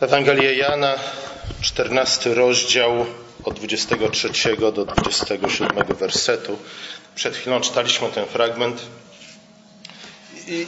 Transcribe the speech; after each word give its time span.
Ewangelia 0.00 0.52
Jana, 0.52 0.94
14 1.60 2.34
rozdział 2.34 3.06
od 3.44 3.54
23 3.54 4.56
do 4.72 4.84
27 4.84 5.96
wersetu. 5.96 6.58
Przed 7.14 7.36
chwilą 7.36 7.60
czytaliśmy 7.60 8.08
ten 8.08 8.26
fragment. 8.26 8.82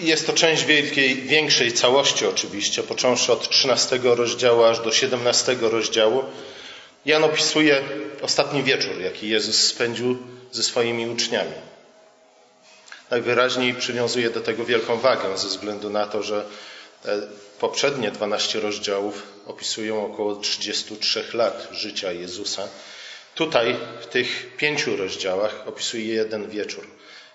Jest 0.01 0.27
to 0.27 0.33
część 0.33 0.65
wielkiej, 0.65 1.17
większej 1.23 1.73
całości 1.73 2.27
oczywiście, 2.27 2.83
począwszy 2.83 3.33
od 3.33 3.49
13 3.49 4.01
rozdziału 4.03 4.63
aż 4.65 4.81
do 4.81 4.93
17 4.93 5.57
rozdziału. 5.61 6.25
Jan 7.07 7.25
opisuje 7.25 7.83
ostatni 8.23 8.63
wieczór, 8.63 9.01
jaki 9.01 9.29
Jezus 9.29 9.67
spędził 9.67 10.19
ze 10.53 10.63
swoimi 10.63 11.07
uczniami. 11.07 11.53
Najwyraźniej 13.11 13.75
przywiązuje 13.75 14.31
do 14.31 14.41
tego 14.41 14.65
wielką 14.65 14.97
wagę 14.99 15.39
ze 15.39 15.49
względu 15.49 15.91
na 15.91 16.07
to, 16.07 16.23
że 16.23 16.45
poprzednie 17.61 18.11
12 18.11 18.61
rozdziałów 18.61 19.23
opisują 19.47 20.07
około 20.07 20.37
33 20.37 21.25
lat 21.33 21.69
życia 21.73 22.13
Jezusa. 22.13 22.69
Tutaj, 23.35 23.77
w 24.01 24.07
tych 24.07 24.57
pięciu 24.57 24.97
rozdziałach, 24.97 25.65
opisuje 25.67 26.05
jeden 26.05 26.49
wieczór. 26.49 26.87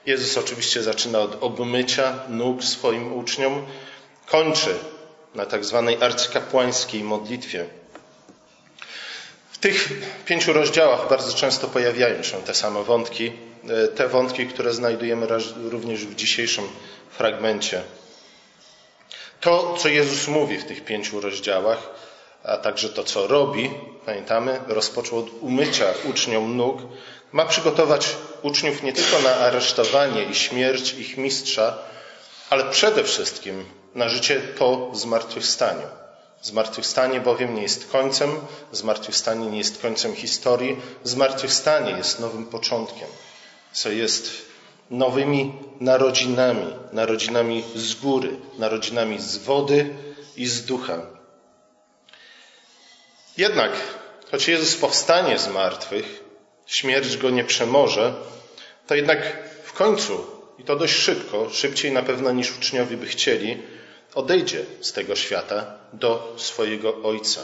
Jezus 0.06 0.38
oczywiście 0.38 0.84
zaczyna 0.84 1.20
od 1.20 1.44
obmycia 1.44 2.20
nóg 2.30 2.64
swoim 2.64 3.14
uczniom, 3.14 3.66
kończy 4.26 4.76
na 5.36 5.46
tak 5.46 5.66
zwanej 5.66 5.98
arcykapłańskiej 6.02 7.04
modlitwie. 7.04 7.66
W 9.52 9.58
tych 9.58 9.90
pięciu 10.26 10.54
rozdziałach 10.54 11.10
bardzo 11.10 11.34
często 11.34 11.68
pojawiają 11.68 12.24
się 12.24 12.42
te 12.42 12.54
same 12.54 12.84
wątki, 12.84 13.32
te 13.96 14.08
wątki, 14.08 14.48
które 14.48 14.74
znajdujemy 14.74 15.28
również 15.56 16.06
w 16.06 16.16
dzisiejszym 16.16 16.64
fragmencie. 17.10 17.82
To, 19.46 19.76
co 19.78 19.90
Jezus 19.90 20.28
mówi 20.28 20.58
w 20.58 20.66
tych 20.66 20.86
pięciu 20.86 21.22
rozdziałach, 21.22 21.90
a 22.44 22.58
także 22.58 22.90
to, 22.90 23.04
co 23.04 23.28
robi, 23.28 23.72
pamiętamy, 24.06 24.60
rozpoczął 24.68 25.20
od 25.20 25.30
umycia 25.42 25.86
uczniom 26.10 26.58
nóg, 26.58 26.78
ma 27.32 27.46
przygotować 27.46 28.16
uczniów 28.42 28.84
nie 28.84 28.94
tylko 28.94 29.20
na 29.20 29.36
aresztowanie 29.36 30.24
i 30.24 30.36
śmierć 30.36 30.94
ich 30.94 31.18
mistrza, 31.18 31.78
ale 32.50 32.64
przede 32.64 33.04
wszystkim 33.04 33.66
na 33.96 34.10
życie 34.10 34.40
po 34.40 34.92
zmartwychwstaniu. 34.94 35.88
Zmartwychwstanie 36.42 37.20
bowiem 37.22 37.56
nie 37.56 37.62
jest 37.62 37.92
końcem, 37.92 38.32
zmartwychwstanie 38.72 39.48
nie 39.50 39.58
jest 39.58 39.82
końcem 39.82 40.16
historii, 40.16 40.78
zmartwychwstanie 41.04 41.92
jest 41.92 42.20
nowym 42.20 42.46
początkiem, 42.46 43.08
co 43.74 43.90
jest 43.90 44.55
nowymi 44.90 45.54
narodzinami, 45.80 46.74
narodzinami 46.92 47.64
z 47.76 47.94
góry, 47.94 48.30
narodzinami 48.58 49.20
z 49.20 49.38
wody 49.38 49.96
i 50.38 50.46
z 50.46 50.66
ducha. 50.66 51.02
Jednak, 53.38 53.72
choć 54.32 54.48
Jezus 54.48 54.76
powstanie 54.76 55.40
z 55.40 55.48
martwych, 55.48 56.24
śmierć 56.66 57.18
go 57.18 57.30
nie 57.30 57.44
przemoże, 57.44 58.14
to 58.88 58.96
jednak 58.96 59.50
w 59.64 59.74
końcu, 59.74 60.26
i 60.60 60.64
to 60.64 60.76
dość 60.76 60.94
szybko, 60.94 61.50
szybciej 61.50 61.92
na 61.92 62.04
pewno 62.04 62.32
niż 62.32 62.58
uczniowie 62.58 62.98
by 62.98 63.08
chcieli, 63.08 63.64
odejdzie 64.16 64.66
z 64.82 64.94
tego 64.94 65.16
świata 65.16 65.78
do 65.94 66.34
swojego 66.38 67.04
Ojca. 67.04 67.42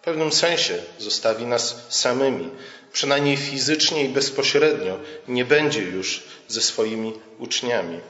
W 0.00 0.04
pewnym 0.04 0.32
sensie 0.32 0.78
zostawi 0.98 1.46
nas 1.46 1.86
samymi, 1.88 2.50
przynajmniej 2.94 3.36
fizycznie 3.36 4.04
i 4.04 4.08
bezpośrednio, 4.08 4.98
nie 5.28 5.44
będzie 5.44 5.82
już 5.82 6.22
ze 6.48 6.62
swoimi 6.62 7.12
uczniami. 7.38 8.00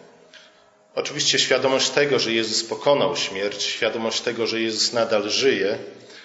Oczywiście 0.94 1.38
świadomość 1.38 1.90
tego, 1.90 2.18
że 2.18 2.32
Jezus 2.32 2.64
pokonał 2.64 3.16
śmierć, 3.16 3.62
świadomość 3.62 4.20
tego, 4.20 4.46
że 4.46 4.60
Jezus 4.60 4.92
nadal 4.92 5.30
żyje, 5.30 5.78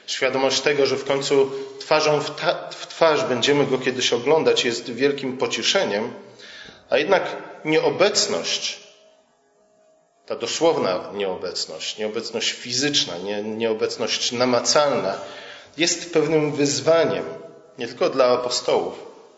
świadomość 0.07 0.61
tego, 0.61 0.85
że 0.85 0.97
w 0.97 1.05
końcu 1.05 1.51
twarzą 1.79 2.21
w, 2.21 2.35
ta, 2.35 2.69
w 2.69 2.87
twarz 2.87 3.23
będziemy 3.23 3.65
go 3.65 3.77
kiedyś 3.77 4.13
oglądać, 4.13 4.65
jest 4.65 4.89
wielkim 4.89 5.37
pocieszeniem, 5.37 6.13
a 6.89 6.97
jednak 6.97 7.35
nieobecność, 7.65 8.79
ta 10.25 10.35
dosłowna 10.35 11.11
nieobecność, 11.13 11.97
nieobecność 11.97 12.51
fizyczna, 12.51 13.17
nie, 13.17 13.43
nieobecność 13.43 14.31
namacalna, 14.31 15.17
jest 15.77 16.13
pewnym 16.13 16.51
wyzwaniem 16.51 17.25
nie 17.79 17.87
tylko 17.87 18.09
dla 18.09 18.25
apostołów, 18.25 18.93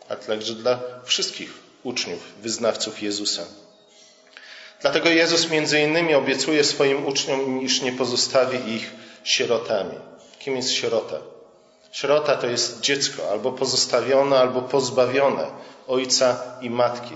ale 0.09 0.19
także 0.19 0.53
dla 0.53 0.79
wszystkich 1.03 1.53
uczniów, 1.83 2.19
wyznawców 2.41 3.01
Jezusa. 3.01 3.41
Dlatego 4.81 5.09
Jezus 5.09 5.49
między 5.49 5.79
innymi 5.81 6.15
obiecuje 6.15 6.63
swoim 6.63 7.05
uczniom, 7.05 7.61
iż 7.61 7.81
nie 7.81 7.91
pozostawi 7.91 8.73
ich 8.73 8.91
sierotami. 9.23 9.95
Kim 10.39 10.55
jest 10.55 10.71
sierota? 10.71 11.15
Sierota 11.91 12.35
to 12.35 12.47
jest 12.47 12.79
dziecko, 12.79 13.31
albo 13.31 13.51
pozostawione, 13.51 14.39
albo 14.39 14.61
pozbawione 14.61 15.45
ojca 15.87 16.43
i 16.61 16.69
matki. 16.69 17.15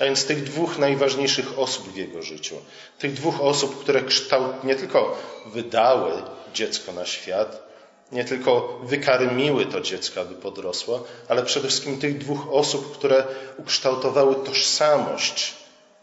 A 0.00 0.04
więc 0.04 0.26
tych 0.26 0.42
dwóch 0.42 0.78
najważniejszych 0.78 1.58
osób 1.58 1.92
w 1.92 1.96
jego 1.96 2.22
życiu. 2.22 2.54
Tych 2.98 3.12
dwóch 3.12 3.40
osób, 3.40 3.80
które 3.80 4.02
kształt 4.02 4.64
nie 4.64 4.74
tylko 4.74 5.18
wydały 5.46 6.12
dziecko 6.54 6.92
na 6.92 7.06
świat, 7.06 7.73
nie 8.12 8.24
tylko 8.24 8.80
wykarmiły 8.82 9.66
to 9.66 9.80
dziecko, 9.80 10.20
aby 10.20 10.34
podrosło, 10.34 11.04
ale 11.28 11.42
przede 11.42 11.68
wszystkim 11.68 11.98
tych 11.98 12.18
dwóch 12.18 12.52
osób, 12.52 12.98
które 12.98 13.24
ukształtowały 13.56 14.34
tożsamość 14.34 15.54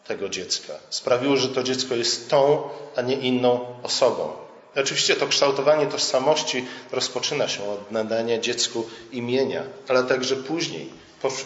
tego 0.08 0.30
dziecka. 0.30 0.74
Sprawiły, 0.90 1.38
że 1.38 1.50
to 1.50 1.64
dziecko 1.64 1.96
jest 1.96 2.30
tą, 2.30 2.70
a 2.96 3.02
nie 3.02 3.16
inną 3.16 3.66
osobą. 3.84 4.32
I 4.76 4.80
oczywiście 4.80 5.16
to 5.16 5.28
kształtowanie 5.28 5.86
tożsamości 5.86 6.66
rozpoczyna 6.92 7.48
się 7.48 7.64
od 7.64 7.92
nadania 7.92 8.38
dziecku 8.38 8.90
imienia, 9.12 9.64
ale 9.88 10.04
także 10.04 10.36
później, 10.36 10.90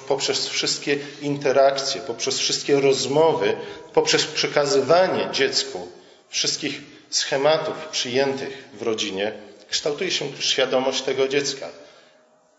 poprzez 0.07 0.47
wszystkie 0.47 0.97
interakcje, 1.21 2.01
poprzez 2.01 2.39
wszystkie 2.39 2.79
rozmowy, 2.79 3.55
poprzez 3.93 4.25
przekazywanie 4.25 5.29
dziecku 5.31 5.87
wszystkich 6.29 6.81
schematów 7.09 7.75
przyjętych 7.91 8.69
w 8.73 8.81
rodzinie, 8.81 9.33
kształtuje 9.69 10.11
się 10.11 10.25
świadomość 10.39 11.01
tego 11.01 11.27
dziecka. 11.27 11.67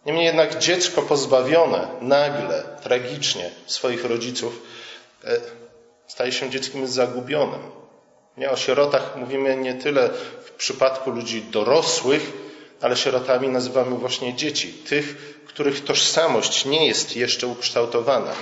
Niemniej 0.07 0.25
jednak 0.25 0.59
dziecko 0.59 1.03
pozbawione 1.03 1.89
nagle, 2.01 2.65
tragicznie 2.83 3.51
swoich 3.67 4.05
rodziców 4.05 4.63
staje 6.07 6.33
się 6.33 6.51
dzieckiem 6.51 6.87
zagubionym. 6.87 7.61
Nie 8.37 8.51
o 8.51 8.57
sierotach 8.57 9.17
mówimy 9.17 9.57
nie 9.57 9.75
tyle 9.75 10.11
w 10.45 10.51
przypadku 10.51 11.11
ludzi 11.11 11.43
dorosłych, 11.43 12.33
ale 12.81 12.97
sierotami 12.97 13.49
nazywamy 13.49 13.97
właśnie 13.97 14.35
dzieci, 14.35 14.73
tych, 14.73 15.17
których 15.47 15.85
tożsamość 15.85 16.65
nie 16.65 16.87
jest 16.87 17.17
jeszcze 17.17 17.47
ukształtowana. 17.47 18.33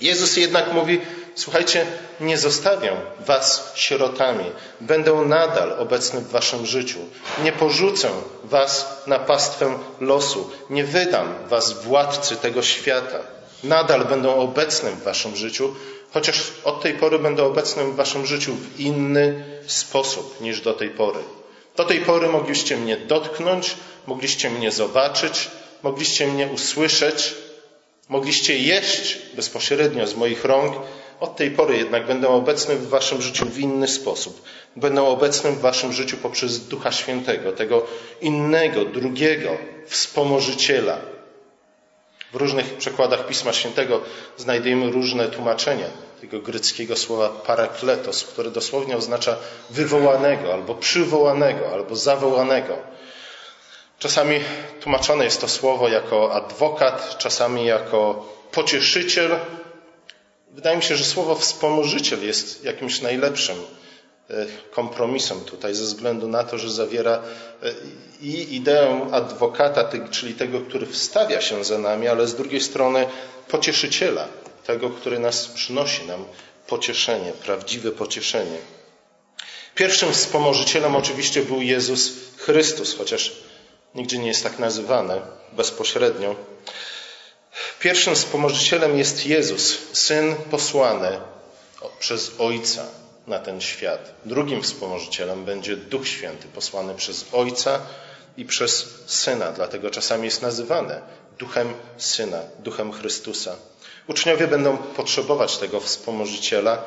Jezus 0.00 0.36
jednak 0.36 0.72
mówi: 0.72 1.00
Słuchajcie, 1.36 1.86
nie 2.20 2.38
zostawię 2.38 2.92
was 3.20 3.72
sierotami, 3.74 4.44
będę 4.80 5.14
nadal 5.14 5.72
obecny 5.78 6.20
w 6.20 6.30
waszym 6.30 6.66
życiu, 6.66 6.98
nie 7.44 7.52
porzucę 7.52 8.08
was 8.44 9.02
na 9.06 9.18
pastwę 9.18 9.78
losu, 10.00 10.50
nie 10.70 10.84
wydam 10.84 11.34
was 11.48 11.82
władcy 11.82 12.36
tego 12.36 12.62
świata. 12.62 13.18
Nadal 13.64 14.04
będę 14.04 14.30
obecnym 14.30 14.94
w 14.94 15.02
waszym 15.02 15.36
życiu, 15.36 15.74
chociaż 16.12 16.52
od 16.64 16.82
tej 16.82 16.94
pory 16.94 17.18
będę 17.18 17.44
obecnym 17.44 17.92
w 17.92 17.96
waszym 17.96 18.26
życiu 18.26 18.54
w 18.54 18.80
inny 18.80 19.44
sposób 19.66 20.40
niż 20.40 20.60
do 20.60 20.72
tej 20.72 20.90
pory. 20.90 21.20
Do 21.76 21.84
tej 21.84 22.00
pory 22.00 22.28
mogliście 22.28 22.76
mnie 22.76 22.96
dotknąć, 22.96 23.76
mogliście 24.06 24.50
mnie 24.50 24.70
zobaczyć, 24.72 25.50
mogliście 25.82 26.26
mnie 26.26 26.46
usłyszeć, 26.46 27.34
mogliście 28.08 28.58
jeść 28.58 29.18
bezpośrednio 29.34 30.06
z 30.06 30.14
moich 30.14 30.44
rąk. 30.44 30.76
Od 31.20 31.36
tej 31.36 31.50
pory 31.50 31.76
jednak 31.76 32.06
będę 32.06 32.28
obecny 32.28 32.76
w 32.76 32.88
waszym 32.88 33.22
życiu 33.22 33.46
w 33.46 33.58
inny 33.58 33.88
sposób. 33.88 34.42
Będę 34.76 35.02
obecny 35.02 35.52
w 35.52 35.60
waszym 35.60 35.92
życiu 35.92 36.16
poprzez 36.16 36.68
Ducha 36.68 36.92
Świętego, 36.92 37.52
tego 37.52 37.86
innego, 38.20 38.84
drugiego 38.84 39.50
wspomożyciela. 39.86 40.98
W 42.32 42.36
różnych 42.36 42.76
przekładach 42.76 43.26
Pisma 43.26 43.52
Świętego 43.52 44.00
znajdujemy 44.36 44.90
różne 44.90 45.28
tłumaczenia 45.28 45.86
tego 46.20 46.40
greckiego 46.40 46.96
słowa 46.96 47.28
parakletos, 47.28 48.24
które 48.24 48.50
dosłownie 48.50 48.96
oznacza 48.96 49.36
wywołanego, 49.70 50.52
albo 50.54 50.74
przywołanego, 50.74 51.72
albo 51.72 51.96
zawołanego. 51.96 52.76
Czasami 53.98 54.40
tłumaczone 54.80 55.24
jest 55.24 55.40
to 55.40 55.48
słowo 55.48 55.88
jako 55.88 56.32
adwokat, 56.34 57.18
czasami 57.18 57.64
jako 57.66 58.26
pocieszyciel. 58.52 59.38
Wydaje 60.56 60.76
mi 60.76 60.82
się, 60.82 60.96
że 60.96 61.04
słowo 61.04 61.34
wspomożyciel 61.34 62.26
jest 62.26 62.64
jakimś 62.64 63.00
najlepszym 63.00 63.56
kompromisem 64.70 65.40
tutaj, 65.40 65.74
ze 65.74 65.84
względu 65.84 66.28
na 66.28 66.44
to, 66.44 66.58
że 66.58 66.70
zawiera 66.70 67.22
i 68.20 68.56
ideę 68.56 69.08
adwokata, 69.12 69.90
czyli 70.10 70.34
tego, 70.34 70.60
który 70.60 70.86
wstawia 70.86 71.40
się 71.40 71.64
za 71.64 71.78
nami, 71.78 72.08
ale 72.08 72.26
z 72.26 72.34
drugiej 72.34 72.60
strony 72.60 73.06
pocieszyciela, 73.48 74.28
tego, 74.66 74.90
który 74.90 75.18
nas 75.18 75.46
przynosi 75.46 76.06
nam 76.06 76.24
pocieszenie, 76.66 77.32
prawdziwe 77.32 77.90
pocieszenie. 77.90 78.58
Pierwszym 79.74 80.12
wspomożycielem 80.12 80.96
oczywiście 80.96 81.42
był 81.42 81.62
Jezus 81.62 82.12
Chrystus, 82.36 82.94
chociaż 82.98 83.32
nigdzie 83.94 84.18
nie 84.18 84.28
jest 84.28 84.42
tak 84.42 84.58
nazywany 84.58 85.20
bezpośrednio. 85.52 86.36
Pierwszym 87.86 88.14
wspomożycielem 88.14 88.98
jest 88.98 89.26
Jezus, 89.26 89.78
syn 89.92 90.34
posłany 90.50 91.20
przez 91.98 92.32
Ojca 92.38 92.84
na 93.26 93.38
ten 93.38 93.60
świat. 93.60 94.14
Drugim 94.24 94.62
wspomożycielem 94.62 95.44
będzie 95.44 95.76
Duch 95.76 96.08
Święty, 96.08 96.48
posłany 96.48 96.94
przez 96.94 97.24
Ojca 97.32 97.80
i 98.36 98.44
przez 98.44 98.86
Syna, 99.06 99.52
dlatego 99.52 99.90
czasami 99.90 100.24
jest 100.24 100.42
nazywany 100.42 101.00
Duchem 101.38 101.74
Syna, 101.96 102.40
Duchem 102.58 102.92
Chrystusa. 102.92 103.56
Uczniowie 104.06 104.48
będą 104.48 104.76
potrzebować 104.76 105.56
tego 105.58 105.80
wspomożyciela, 105.80 106.82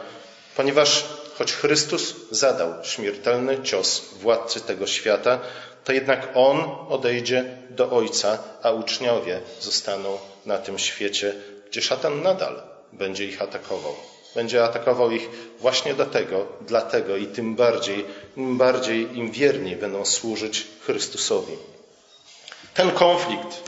ponieważ 0.55 1.05
choć 1.39 1.53
Chrystus 1.53 2.15
zadał 2.31 2.73
śmiertelny 2.83 3.63
cios 3.63 4.13
władcy 4.21 4.61
tego 4.61 4.87
świata, 4.87 5.39
to 5.83 5.93
jednak 5.93 6.29
On 6.35 6.57
odejdzie 6.89 7.57
do 7.69 7.91
Ojca, 7.91 8.37
a 8.63 8.71
uczniowie 8.71 9.41
zostaną 9.59 10.17
na 10.45 10.57
tym 10.57 10.79
świecie, 10.79 11.35
gdzie 11.69 11.81
szatan 11.81 12.21
nadal 12.21 12.61
będzie 12.93 13.25
ich 13.25 13.41
atakował. 13.41 13.95
Będzie 14.35 14.63
atakował 14.63 15.11
ich 15.11 15.29
właśnie 15.59 15.93
dlatego, 15.93 16.47
dlatego 16.61 17.17
i 17.17 17.27
tym 17.27 17.55
bardziej, 17.55 18.05
im 18.37 18.57
bardziej, 18.57 19.17
im 19.17 19.31
wierniej 19.31 19.75
będą 19.75 20.05
służyć 20.05 20.67
Chrystusowi. 20.85 21.53
Ten 22.73 22.91
konflikt 22.91 23.63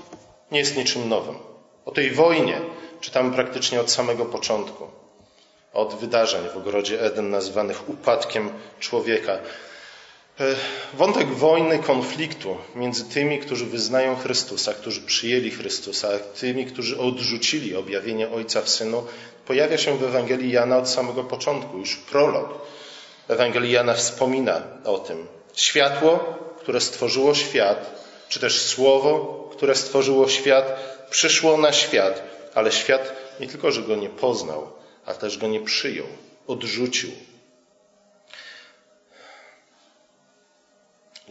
nie 0.52 0.60
jest 0.60 0.78
niczym 0.78 1.10
nowym. 1.10 1.36
O 1.86 1.92
tej 1.92 2.12
wojnie 2.12 2.62
czytamy 3.02 3.36
praktycznie 3.36 3.82
od 3.82 3.92
samego 3.92 4.26
początku. 4.26 5.01
Od 5.74 5.96
wydarzeń 5.96 6.42
w 6.54 6.58
ogrodzie 6.58 7.02
Eden 7.02 7.30
nazywanych 7.30 7.90
upadkiem 7.90 8.50
człowieka. 8.80 9.34
E, 10.40 10.56
wątek 10.94 11.28
wojny, 11.28 11.80
konfliktu 11.80 12.58
między 12.76 13.06
tymi, 13.06 13.40
którzy 13.40 13.66
wyznają 13.66 14.16
Chrystusa, 14.16 14.74
którzy 14.74 15.02
przyjęli 15.02 15.52
Chrystusa, 15.52 16.10
a 16.16 16.40
tymi, 16.40 16.66
którzy 16.66 17.00
odrzucili 17.00 17.76
objawienie 17.76 18.30
Ojca 18.30 18.62
w 18.62 18.70
Synu, 18.70 19.04
pojawia 19.48 19.78
się 19.78 19.98
w 19.98 20.04
Ewangelii 20.04 20.52
Jana 20.52 20.78
od 20.78 20.90
samego 20.90 21.24
początku. 21.24 21.78
Już 21.78 21.96
prolog 21.96 22.50
Ewangelii 23.28 23.72
Jana 23.72 23.94
wspomina 23.94 24.62
o 24.86 24.98
tym. 24.98 25.28
Światło, 25.56 26.20
które 26.60 26.82
stworzyło 26.82 27.36
świat, 27.36 28.04
czy 28.30 28.40
też 28.40 28.62
słowo, 28.62 29.50
które 29.52 29.76
stworzyło 29.76 30.30
świat, 30.30 30.80
przyszło 31.10 31.58
na 31.58 31.74
świat, 31.74 32.24
ale 32.56 32.72
świat 32.72 33.14
nie 33.40 33.48
tylko, 33.48 33.72
że 33.72 33.82
go 33.82 33.96
nie 33.96 34.10
poznał, 34.10 34.68
a 35.12 35.14
też 35.14 35.38
go 35.38 35.48
nie 35.48 35.60
przyjął, 35.60 36.08
odrzucił, 36.48 37.12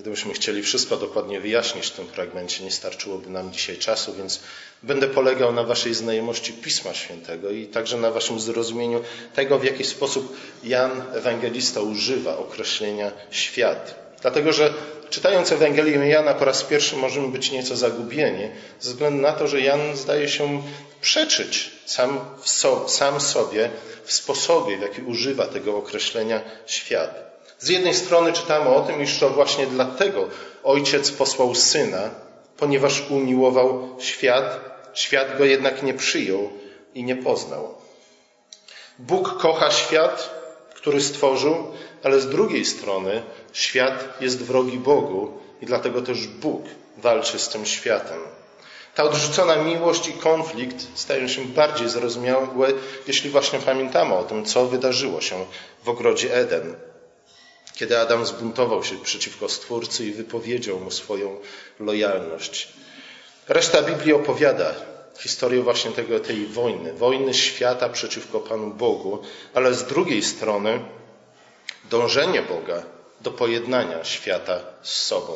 Gdybyśmy 0.01 0.35
chcieli 0.35 0.63
wszystko 0.63 0.97
dokładnie 0.97 1.41
wyjaśnić 1.41 1.87
w 1.87 1.91
tym 1.91 2.07
fragmencie, 2.07 2.65
nie 2.65 2.71
starczyłoby 2.71 3.31
nam 3.31 3.53
dzisiaj 3.53 3.77
czasu, 3.79 4.15
więc 4.15 4.41
będę 4.83 5.09
polegał 5.09 5.53
na 5.53 5.65
Waszej 5.65 5.95
znajomości 5.95 6.53
Pisma 6.53 6.95
Świętego 6.95 7.51
i 7.51 7.67
także 7.67 7.97
na 7.97 8.11
Waszym 8.11 8.41
zrozumieniu 8.41 9.03
tego, 9.35 9.59
w 9.59 9.65
jaki 9.65 9.85
sposób 9.85 10.37
Jan 10.65 11.03
Ewangelista 11.13 11.81
używa 11.81 12.39
określenia 12.39 13.13
świat. 13.31 14.10
Dlatego, 14.23 14.53
że 14.53 14.75
czytając 15.11 15.53
Ewangelię 15.53 16.09
Jana 16.09 16.35
po 16.35 16.45
raz 16.45 16.63
pierwszy 16.63 16.97
możemy 16.97 17.29
być 17.29 17.51
nieco 17.51 17.77
zagubieni, 17.77 18.49
ze 18.81 18.91
względu 18.91 19.23
na 19.23 19.33
to, 19.33 19.47
że 19.47 19.61
Jan 19.61 19.97
zdaje 19.97 20.29
się 20.29 20.63
przeczyć 21.01 21.71
sam, 21.87 22.21
so, 22.45 22.89
sam 22.89 23.21
sobie 23.21 23.71
w 24.05 24.13
sposobie, 24.13 24.79
w 24.79 24.83
jaki 24.83 25.03
używa 25.03 25.47
tego 25.47 25.77
określenia 25.77 26.41
świat. 26.67 27.31
Z 27.59 27.69
jednej 27.69 27.95
strony 27.95 28.33
czytamy 28.33 28.71
o 28.71 28.81
tym, 28.81 29.03
iż 29.03 29.19
to 29.19 29.31
właśnie 29.31 29.67
dlatego 29.67 30.29
ojciec 30.63 31.11
posłał 31.11 31.55
syna, 31.55 32.11
ponieważ 32.57 33.11
umiłował 33.11 33.97
świat, 33.99 34.61
świat 34.95 35.39
go 35.39 35.45
jednak 35.45 35.83
nie 35.83 35.95
przyjął 35.95 36.51
i 36.95 37.05
nie 37.05 37.17
poznał. 37.17 37.75
Bóg 38.99 39.39
kocha 39.39 39.71
świat, 39.71 40.40
który 40.81 41.01
stworzył, 41.01 41.67
ale 42.03 42.21
z 42.21 42.29
drugiej 42.29 42.65
strony 42.65 43.23
świat 43.53 44.21
jest 44.21 44.43
wrogi 44.43 44.79
Bogu 44.79 45.39
i 45.63 45.67
dlatego 45.67 46.03
też 46.03 46.27
Bóg 46.27 46.63
walczy 46.97 47.39
z 47.39 47.49
tym 47.49 47.67
światem. 47.67 48.19
Ta 48.95 49.03
odrzucona 49.03 49.57
miłość 49.57 50.09
i 50.09 50.13
konflikt 50.13 50.87
stają 50.95 51.29
się 51.29 51.45
bardziej 51.45 51.89
zrozumiałe, 51.89 52.47
jeśli 53.07 53.31
właśnie 53.31 53.59
pamiętamy 53.59 54.15
o 54.15 54.25
tym, 54.25 54.45
co 54.45 54.67
wydarzyło 54.67 55.21
się 55.21 55.45
w 55.85 55.89
ogrodzie 55.89 56.35
Eden 56.35 56.77
kiedy 57.81 57.99
Adam 57.99 58.27
zbuntował 58.27 58.85
się 58.85 58.99
przeciwko 58.99 59.49
Stwórcy 59.49 60.07
i 60.07 60.13
wypowiedział 60.13 60.81
mu 60.81 60.91
swoją 60.91 61.41
lojalność. 61.79 62.69
Reszta 63.49 63.83
Biblii 63.83 64.13
opowiada 64.13 64.75
historię 65.21 65.63
właśnie 65.63 65.91
tego, 65.91 66.21
tej 66.21 66.47
wojny, 66.47 66.93
wojny 66.93 67.35
świata 67.35 67.89
przeciwko 67.89 68.41
Panu 68.41 68.71
Bogu, 68.71 69.19
ale 69.55 69.75
z 69.75 69.85
drugiej 69.85 70.23
strony 70.23 70.81
dążenie 71.91 72.43
Boga 72.43 72.83
do 73.21 73.31
pojednania 73.31 74.05
świata 74.05 74.61
z 74.83 75.03
sobą, 75.03 75.33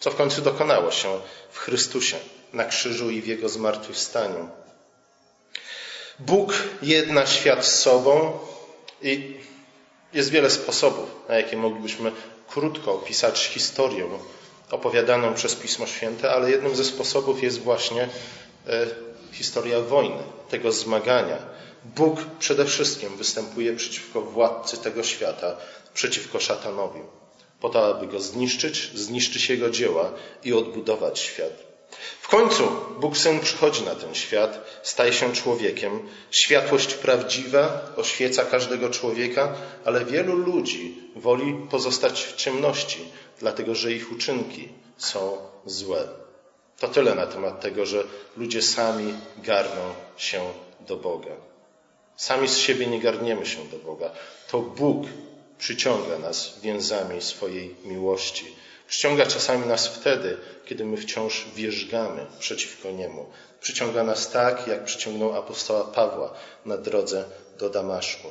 co 0.00 0.10
w 0.10 0.16
końcu 0.16 0.42
dokonało 0.42 0.90
się 0.90 1.20
w 1.50 1.58
Chrystusie, 1.58 2.16
na 2.52 2.64
krzyżu 2.64 3.10
i 3.10 3.22
w 3.22 3.26
Jego 3.26 3.48
zmartwychwstaniu. 3.48 4.48
Bóg 6.18 6.54
jedna 6.82 7.26
świat 7.26 7.66
z 7.66 7.80
sobą 7.80 8.38
i 9.02 9.36
jest 10.12 10.30
wiele 10.30 10.50
sposobów, 10.50 11.10
na 11.28 11.34
jakie 11.34 11.56
moglibyśmy 11.56 12.12
krótko 12.48 12.92
opisać 12.92 13.44
historię 13.44 14.08
opowiadaną 14.70 15.34
przez 15.34 15.54
Pismo 15.54 15.86
Święte, 15.86 16.32
ale 16.32 16.50
jednym 16.50 16.76
ze 16.76 16.84
sposobów 16.84 17.42
jest 17.42 17.60
właśnie 17.60 18.08
e, 18.66 18.86
historia 19.34 19.80
wojny, 19.80 20.22
tego 20.48 20.72
zmagania. 20.72 21.38
Bóg 21.84 22.20
przede 22.38 22.64
wszystkim 22.64 23.16
występuje 23.16 23.76
przeciwko 23.76 24.20
władcy 24.20 24.78
tego 24.78 25.02
świata, 25.02 25.56
przeciwko 25.94 26.40
szatanowi, 26.40 27.00
po 27.60 27.68
to, 27.68 27.96
aby 27.96 28.06
go 28.06 28.20
zniszczyć, 28.20 28.90
zniszczyć 28.94 29.48
jego 29.48 29.70
dzieła 29.70 30.12
i 30.44 30.52
odbudować 30.52 31.18
świat. 31.18 31.74
W 32.20 32.28
końcu 32.28 32.68
Bóg 33.00 33.16
Syn 33.16 33.40
przychodzi 33.40 33.82
na 33.82 33.94
ten 33.94 34.14
świat, 34.14 34.80
staje 34.82 35.12
się 35.12 35.32
człowiekiem. 35.32 36.08
Światłość 36.30 36.94
prawdziwa 36.94 37.92
oświeca 37.96 38.44
każdego 38.44 38.90
człowieka, 38.90 39.56
ale 39.84 40.04
wielu 40.04 40.36
ludzi 40.36 40.96
woli 41.16 41.66
pozostać 41.70 42.24
w 42.24 42.36
ciemności, 42.36 42.98
dlatego 43.40 43.74
że 43.74 43.92
ich 43.92 44.12
uczynki 44.12 44.68
są 44.96 45.36
złe. 45.66 46.23
To 46.78 46.88
tyle 46.88 47.14
na 47.14 47.26
temat 47.26 47.60
tego, 47.60 47.86
że 47.86 48.04
ludzie 48.36 48.62
sami 48.62 49.14
garną 49.36 49.94
się 50.16 50.40
do 50.80 50.96
Boga. 50.96 51.36
Sami 52.16 52.48
z 52.48 52.56
siebie 52.56 52.86
nie 52.86 53.00
garniemy 53.00 53.46
się 53.46 53.68
do 53.68 53.78
Boga. 53.78 54.10
To 54.50 54.60
Bóg 54.60 55.06
przyciąga 55.58 56.18
nas 56.18 56.60
więzami 56.62 57.22
swojej 57.22 57.74
miłości. 57.84 58.56
Przyciąga 58.88 59.26
czasami 59.26 59.66
nas 59.66 59.88
wtedy, 59.88 60.36
kiedy 60.66 60.84
my 60.84 60.96
wciąż 60.96 61.44
wierzgamy 61.54 62.26
przeciwko 62.38 62.90
Niemu. 62.90 63.26
Przyciąga 63.60 64.04
nas 64.04 64.30
tak, 64.30 64.66
jak 64.66 64.84
przyciągnął 64.84 65.36
apostoła 65.36 65.84
Pawła 65.84 66.34
na 66.66 66.76
drodze 66.76 67.24
do 67.58 67.70
Damaszku. 67.70 68.28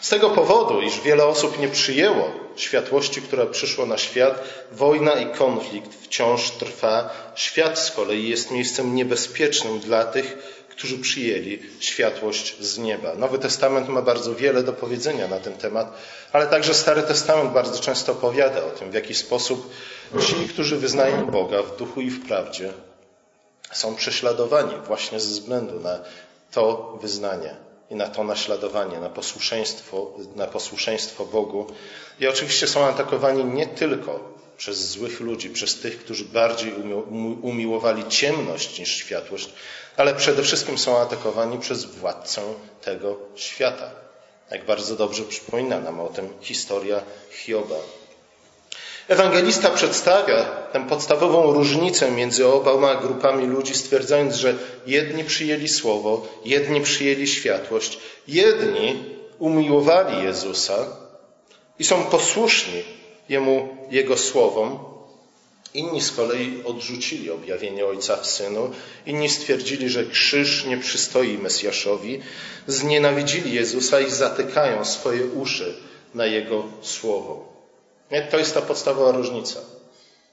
Z 0.00 0.08
tego 0.08 0.30
powodu, 0.30 0.80
iż 0.80 1.00
wiele 1.00 1.26
osób 1.26 1.58
nie 1.58 1.68
przyjęło 1.68 2.45
światłości, 2.60 3.22
która 3.22 3.46
przyszła 3.46 3.86
na 3.86 3.98
świat, 3.98 4.44
wojna 4.72 5.12
i 5.12 5.26
konflikt 5.26 5.94
wciąż 6.04 6.50
trwa. 6.50 7.10
Świat 7.34 7.78
z 7.78 7.90
kolei 7.90 8.28
jest 8.28 8.50
miejscem 8.50 8.94
niebezpiecznym 8.94 9.80
dla 9.80 10.04
tych, 10.04 10.38
którzy 10.68 10.98
przyjęli 10.98 11.58
światłość 11.80 12.58
z 12.60 12.78
nieba. 12.78 13.14
Nowy 13.14 13.38
Testament 13.38 13.88
ma 13.88 14.02
bardzo 14.02 14.34
wiele 14.34 14.62
do 14.62 14.72
powiedzenia 14.72 15.28
na 15.28 15.38
ten 15.38 15.52
temat, 15.52 15.98
ale 16.32 16.46
także 16.46 16.74
Stary 16.74 17.02
Testament 17.02 17.52
bardzo 17.52 17.80
często 17.80 18.12
opowiada 18.12 18.64
o 18.64 18.70
tym, 18.70 18.90
w 18.90 18.94
jaki 18.94 19.14
sposób 19.14 19.70
ci, 20.26 20.48
którzy 20.48 20.76
wyznają 20.76 21.26
Boga 21.26 21.62
w 21.62 21.76
duchu 21.76 22.00
i 22.00 22.10
w 22.10 22.26
prawdzie, 22.26 22.72
są 23.72 23.94
prześladowani 23.94 24.74
właśnie 24.86 25.20
ze 25.20 25.28
względu 25.28 25.80
na 25.80 25.98
to 26.50 26.98
wyznanie 27.02 27.65
i 27.90 27.94
na 27.94 28.08
to 28.08 28.24
naśladowanie, 28.24 29.00
na 29.00 29.08
posłuszeństwo, 29.08 30.10
na 30.36 30.46
posłuszeństwo 30.46 31.26
Bogu. 31.26 31.66
I 32.20 32.26
oczywiście 32.26 32.66
są 32.66 32.84
atakowani 32.84 33.44
nie 33.44 33.66
tylko 33.66 34.36
przez 34.56 34.90
złych 34.90 35.20
ludzi, 35.20 35.50
przez 35.50 35.80
tych, 35.80 35.98
którzy 35.98 36.24
bardziej 36.24 36.72
umiłowali 37.42 38.08
ciemność 38.08 38.78
niż 38.78 38.96
światłość, 38.96 39.52
ale 39.96 40.14
przede 40.14 40.42
wszystkim 40.42 40.78
są 40.78 40.98
atakowani 40.98 41.58
przez 41.58 41.84
władcę 41.84 42.42
tego 42.82 43.16
świata. 43.34 43.90
Jak 44.50 44.66
bardzo 44.66 44.96
dobrze 44.96 45.22
przypomina 45.22 45.80
nam 45.80 46.00
o 46.00 46.08
tym 46.08 46.28
historia 46.40 47.02
Hioba. 47.30 47.76
Ewangelista 49.08 49.70
przedstawia 49.70 50.44
tę 50.44 50.86
podstawową 50.88 51.52
różnicę 51.52 52.10
między 52.10 52.46
oboma 52.46 52.94
grupami 52.94 53.46
ludzi, 53.46 53.74
stwierdzając, 53.74 54.34
że 54.34 54.54
jedni 54.86 55.24
przyjęli 55.24 55.68
słowo, 55.68 56.28
jedni 56.44 56.80
przyjęli 56.80 57.26
światłość, 57.26 57.98
jedni 58.28 59.04
umiłowali 59.38 60.24
Jezusa 60.24 60.86
i 61.78 61.84
są 61.84 62.04
posłuszni 62.04 62.82
Jemu, 63.28 63.68
Jego 63.90 64.16
słowom, 64.16 64.78
Inni 65.74 66.00
z 66.00 66.12
kolei 66.12 66.62
odrzucili 66.64 67.30
objawienie 67.30 67.86
Ojca 67.86 68.16
w 68.16 68.26
Synu, 68.26 68.70
inni 69.06 69.28
stwierdzili, 69.28 69.88
że 69.88 70.06
krzyż 70.06 70.64
nie 70.64 70.78
przystoi 70.78 71.38
Mesjaszowi, 71.38 72.20
znienawidzili 72.66 73.54
Jezusa 73.54 74.00
i 74.00 74.10
zatykają 74.10 74.84
swoje 74.84 75.26
uszy 75.26 75.74
na 76.14 76.26
Jego 76.26 76.64
słowo. 76.82 77.55
To 78.30 78.38
jest 78.38 78.54
ta 78.54 78.62
podstawowa 78.62 79.12
różnica. 79.12 79.60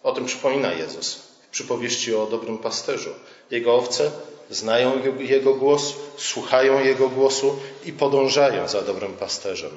O 0.04 0.12
tym 0.12 0.26
przypomina 0.26 0.74
Jezus 0.74 1.16
w 1.16 1.48
przypowieści 1.48 2.16
o 2.16 2.26
dobrym 2.26 2.58
pasterzu. 2.58 3.10
Jego 3.52 3.76
owce 3.76 4.12
znają 4.50 4.92
Jego 5.20 5.54
głos, 5.54 5.94
słuchają 6.18 6.80
Jego 6.80 7.10
głosu 7.10 7.60
i 7.86 7.94
podążają 7.94 8.68
za 8.68 8.82
dobrym 8.82 9.14
pasterzem. 9.14 9.72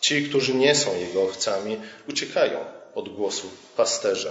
Ci, 0.00 0.28
którzy 0.28 0.54
nie 0.54 0.74
są 0.74 0.96
Jego 0.96 1.22
owcami, 1.22 1.80
uciekają 2.08 2.58
od 2.94 3.08
głosu 3.08 3.50
pasterza. 3.76 4.30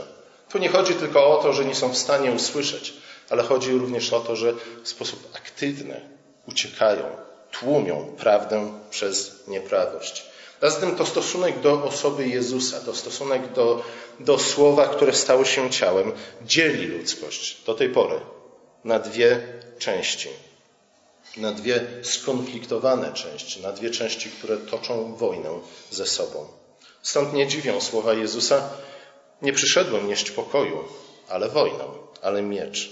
Tu 0.49 0.57
nie 0.57 0.69
chodzi 0.69 0.93
tylko 0.93 1.39
o 1.39 1.43
to, 1.43 1.53
że 1.53 1.65
nie 1.65 1.75
są 1.75 1.89
w 1.89 1.97
stanie 1.97 2.31
usłyszeć, 2.31 2.93
ale 3.29 3.43
chodzi 3.43 3.71
również 3.71 4.13
o 4.13 4.19
to, 4.19 4.35
że 4.35 4.53
w 4.83 4.89
sposób 4.89 5.29
aktywny 5.35 6.01
uciekają, 6.47 7.03
tłumią 7.51 8.15
prawdę 8.17 8.71
przez 8.89 9.47
nieprawość. 9.47 10.25
Zatem 10.61 10.95
to 10.95 11.05
stosunek 11.05 11.59
do 11.59 11.83
osoby 11.83 12.27
Jezusa, 12.27 12.81
to 12.81 12.95
stosunek 12.95 13.53
do, 13.53 13.83
do 14.19 14.39
słowa, 14.39 14.87
które 14.87 15.13
stało 15.13 15.45
się 15.45 15.69
ciałem, 15.69 16.11
dzieli 16.45 16.85
ludzkość 16.87 17.63
do 17.65 17.73
tej 17.73 17.89
pory 17.89 18.19
na 18.83 18.99
dwie 18.99 19.47
części. 19.79 20.29
Na 21.37 21.51
dwie 21.51 21.87
skonfliktowane 22.03 23.13
części, 23.13 23.61
na 23.61 23.71
dwie 23.71 23.89
części, 23.89 24.29
które 24.29 24.57
toczą 24.57 25.15
wojnę 25.15 25.49
ze 25.91 26.05
sobą. 26.05 26.47
Stąd 27.01 27.33
nie 27.33 27.47
dziwią 27.47 27.81
słowa 27.81 28.13
Jezusa, 28.13 28.69
nie 29.41 29.53
przyszedłem 29.53 30.07
nieść 30.07 30.31
pokoju, 30.31 30.83
ale 31.29 31.49
wojnę, 31.49 31.83
ale 32.21 32.41
miecz. 32.41 32.89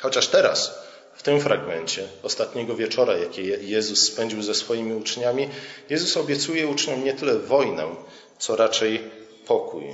Chociaż 0.00 0.28
teraz, 0.28 0.74
w 1.18 1.22
tym 1.22 1.40
fragmencie 1.40 2.08
ostatniego 2.22 2.74
wieczora, 2.74 3.16
jaki 3.16 3.46
Jezus 3.60 4.02
spędził 4.02 4.42
ze 4.42 4.54
swoimi 4.54 4.94
uczniami, 4.94 5.48
Jezus 5.90 6.16
obiecuje 6.16 6.66
uczniom 6.66 7.04
nie 7.04 7.12
tyle 7.12 7.38
wojnę, 7.38 7.86
co 8.38 8.56
raczej 8.56 9.10
pokój. 9.46 9.84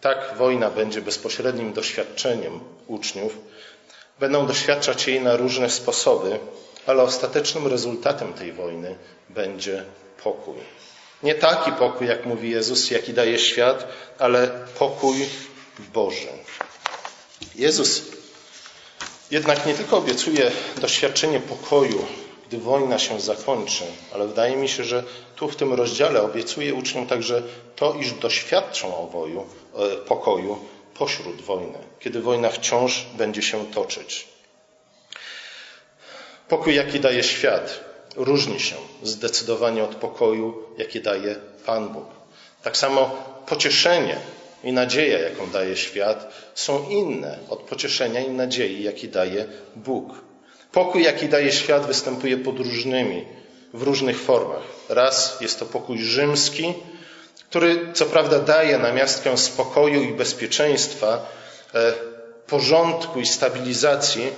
Tak, 0.00 0.34
wojna 0.38 0.70
będzie 0.70 1.00
bezpośrednim 1.00 1.72
doświadczeniem 1.72 2.60
uczniów. 2.86 3.38
Będą 4.20 4.46
doświadczać 4.46 5.06
jej 5.06 5.20
na 5.20 5.36
różne 5.36 5.70
sposoby, 5.70 6.38
ale 6.86 7.02
ostatecznym 7.02 7.66
rezultatem 7.66 8.32
tej 8.32 8.52
wojny 8.52 8.96
będzie 9.28 9.84
pokój. 10.22 10.56
Nie 11.22 11.34
taki 11.34 11.72
pokój, 11.72 12.06
jak 12.06 12.26
mówi 12.26 12.50
Jezus, 12.50 12.90
jaki 12.90 13.12
daje 13.12 13.38
świat, 13.38 13.88
ale 14.18 14.50
pokój 14.78 15.26
Boży. 15.94 16.28
Jezus 17.54 18.09
jednak 19.30 19.66
nie 19.66 19.74
tylko 19.74 19.96
obiecuje 19.96 20.50
doświadczenie 20.80 21.40
pokoju, 21.40 22.06
gdy 22.48 22.58
wojna 22.58 22.98
się 22.98 23.20
zakończy, 23.20 23.84
ale 24.14 24.26
wydaje 24.26 24.56
mi 24.56 24.68
się, 24.68 24.84
że 24.84 25.04
tu 25.36 25.48
w 25.48 25.56
tym 25.56 25.72
rozdziale 25.72 26.22
obiecuje 26.22 26.74
uczniom 26.74 27.06
także 27.06 27.42
to, 27.76 27.94
iż 27.94 28.12
doświadczą 28.12 28.96
oboju, 28.96 29.46
e, 29.76 29.96
pokoju 29.96 30.58
pośród 30.94 31.42
wojny, 31.42 31.78
kiedy 32.00 32.20
wojna 32.20 32.50
wciąż 32.50 33.06
będzie 33.14 33.42
się 33.42 33.66
toczyć. 33.66 34.28
Pokój, 36.48 36.74
jaki 36.74 37.00
daje 37.00 37.22
świat, 37.22 37.80
różni 38.16 38.60
się 38.60 38.76
zdecydowanie 39.02 39.84
od 39.84 39.94
pokoju, 39.94 40.62
jaki 40.78 41.00
daje 41.00 41.36
Pan 41.66 41.88
Bóg. 41.88 42.06
Tak 42.62 42.76
samo 42.76 43.10
pocieszenie 43.46 44.16
i 44.64 44.72
nadzieja, 44.72 45.18
jaką 45.18 45.50
daje 45.50 45.76
świat, 45.76 46.34
są 46.54 46.88
inne 46.88 47.38
od 47.48 47.60
pocieszenia 47.60 48.20
i 48.20 48.30
nadziei, 48.30 48.82
jaki 48.82 49.08
daje 49.08 49.46
Bóg. 49.76 50.12
Pokój, 50.72 51.02
jaki 51.02 51.28
daje 51.28 51.52
świat, 51.52 51.86
występuje 51.86 52.36
pod 52.36 52.58
różnymi, 52.58 53.24
w 53.74 53.82
różnych 53.82 54.20
formach. 54.20 54.62
Raz 54.88 55.40
jest 55.40 55.58
to 55.58 55.66
pokój 55.66 55.98
rzymski, 55.98 56.74
który 57.48 57.92
co 57.92 58.06
prawda 58.06 58.38
daje 58.38 58.78
namiastkę 58.78 59.38
spokoju 59.38 60.02
i 60.02 60.12
bezpieczeństwa, 60.12 61.26
e, 61.74 61.92
porządku 62.46 63.20
i 63.20 63.26
stabilizacji, 63.26 64.30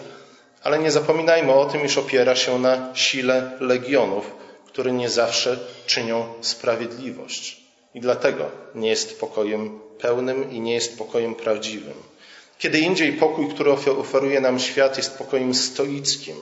ale 0.63 0.79
nie 0.79 0.91
zapominajmy 0.91 1.53
o 1.53 1.65
tym, 1.65 1.85
iż 1.85 1.99
opiera 1.99 2.37
się 2.37 2.59
na 2.59 2.91
sile 2.95 3.51
legionów, 3.61 4.31
które 4.67 4.93
nie 4.93 5.11
zawsze 5.11 5.59
czynią 5.87 6.35
sprawiedliwość. 6.41 7.61
I 7.95 8.01
dlatego 8.01 8.51
nie 8.75 8.89
jest 8.89 9.21
pokojem 9.21 9.81
pełnym 10.03 10.53
i 10.53 10.61
nie 10.61 10.75
jest 10.75 10.99
pokojem 10.99 11.35
prawdziwym. 11.35 11.95
Kiedy 12.59 12.79
indziej 12.79 13.13
pokój, 13.13 13.49
który 13.49 13.71
oferuje 13.99 14.41
nam 14.41 14.59
świat, 14.59 14.97
jest 14.97 15.19
pokojem 15.19 15.55
stoickim, 15.55 16.37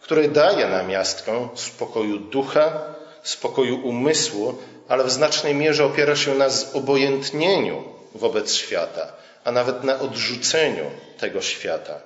który 0.00 0.28
daje 0.28 0.68
nam 0.68 0.88
miastkę 0.88 1.48
spokoju 1.54 2.18
ducha, 2.18 2.94
spokoju 3.22 3.86
umysłu, 3.86 4.54
ale 4.88 5.04
w 5.04 5.10
znacznej 5.10 5.54
mierze 5.54 5.84
opiera 5.84 6.16
się 6.16 6.34
na 6.34 6.48
zobojętnieniu 6.48 7.84
wobec 8.14 8.54
świata, 8.54 9.12
a 9.44 9.52
nawet 9.52 9.84
na 9.84 10.00
odrzuceniu 10.00 10.84
tego 11.18 11.42
świata. 11.42 12.00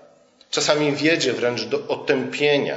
Czasami 0.50 0.92
wiedzie 0.92 1.32
wręcz 1.32 1.62
do 1.64 1.88
otępienia 1.88 2.76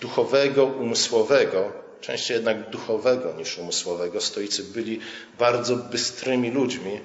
duchowego, 0.00 0.64
umysłowego, 0.64 1.72
częściej 2.00 2.34
jednak 2.34 2.70
duchowego 2.70 3.32
niż 3.32 3.58
umysłowego. 3.58 4.20
Stoicy 4.20 4.64
byli 4.64 5.00
bardzo 5.38 5.76
bystrymi 5.76 6.50
ludźmi, 6.50 7.00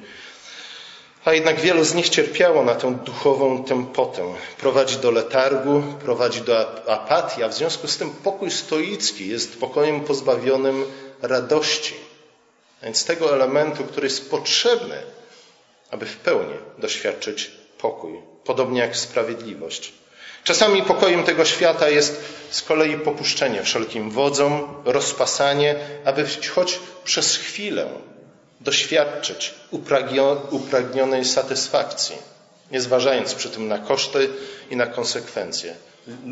a 1.26 1.34
jednak 1.34 1.60
wielu 1.60 1.84
z 1.84 1.94
nich 1.94 2.10
cierpiało 2.10 2.64
na 2.64 2.76
tę 2.76 2.94
duchową 3.06 3.64
tempotę. 3.64 4.34
Prowadzi 4.58 4.98
do 4.98 5.12
letargu, 5.12 5.84
prowadzi 6.06 6.42
do 6.42 6.90
apatii, 6.90 7.44
a 7.44 7.48
w 7.48 7.54
związku 7.54 7.88
z 7.88 7.98
tym 7.98 8.10
pokój 8.10 8.52
stoicki 8.52 9.28
jest 9.30 9.60
pokojem 9.60 10.02
pozbawionym 10.02 10.86
radości. 11.22 11.94
A 12.82 12.86
więc 12.86 13.06
tego 13.06 13.34
elementu, 13.36 13.84
który 13.84 14.08
jest 14.08 14.30
potrzebny, 14.32 14.96
aby 15.92 16.06
w 16.06 16.18
pełni 16.18 16.54
doświadczyć 16.78 17.52
pokój, 17.78 18.20
podobnie 18.44 18.80
jak 18.82 18.98
sprawiedliwość. 18.98 19.94
Czasami 20.44 20.84
pokojem 20.84 21.24
tego 21.24 21.46
świata 21.46 21.90
jest 21.90 22.22
z 22.50 22.62
kolei 22.62 22.98
popuszczenie 22.98 23.64
wszelkim 23.64 24.12
wodzom, 24.12 24.68
rozpasanie, 24.86 25.76
aby 26.06 26.26
choć 26.56 26.80
przez 27.04 27.36
chwilę 27.36 27.88
doświadczyć 28.64 29.54
upragnionej 30.52 31.26
satysfakcji, 31.26 32.16
nie 32.72 32.82
zważając 32.82 33.34
przy 33.34 33.50
tym 33.50 33.68
na 33.68 33.78
koszty 33.78 34.30
i 34.70 34.76
na 34.76 34.88
konsekwencje. 34.88 35.76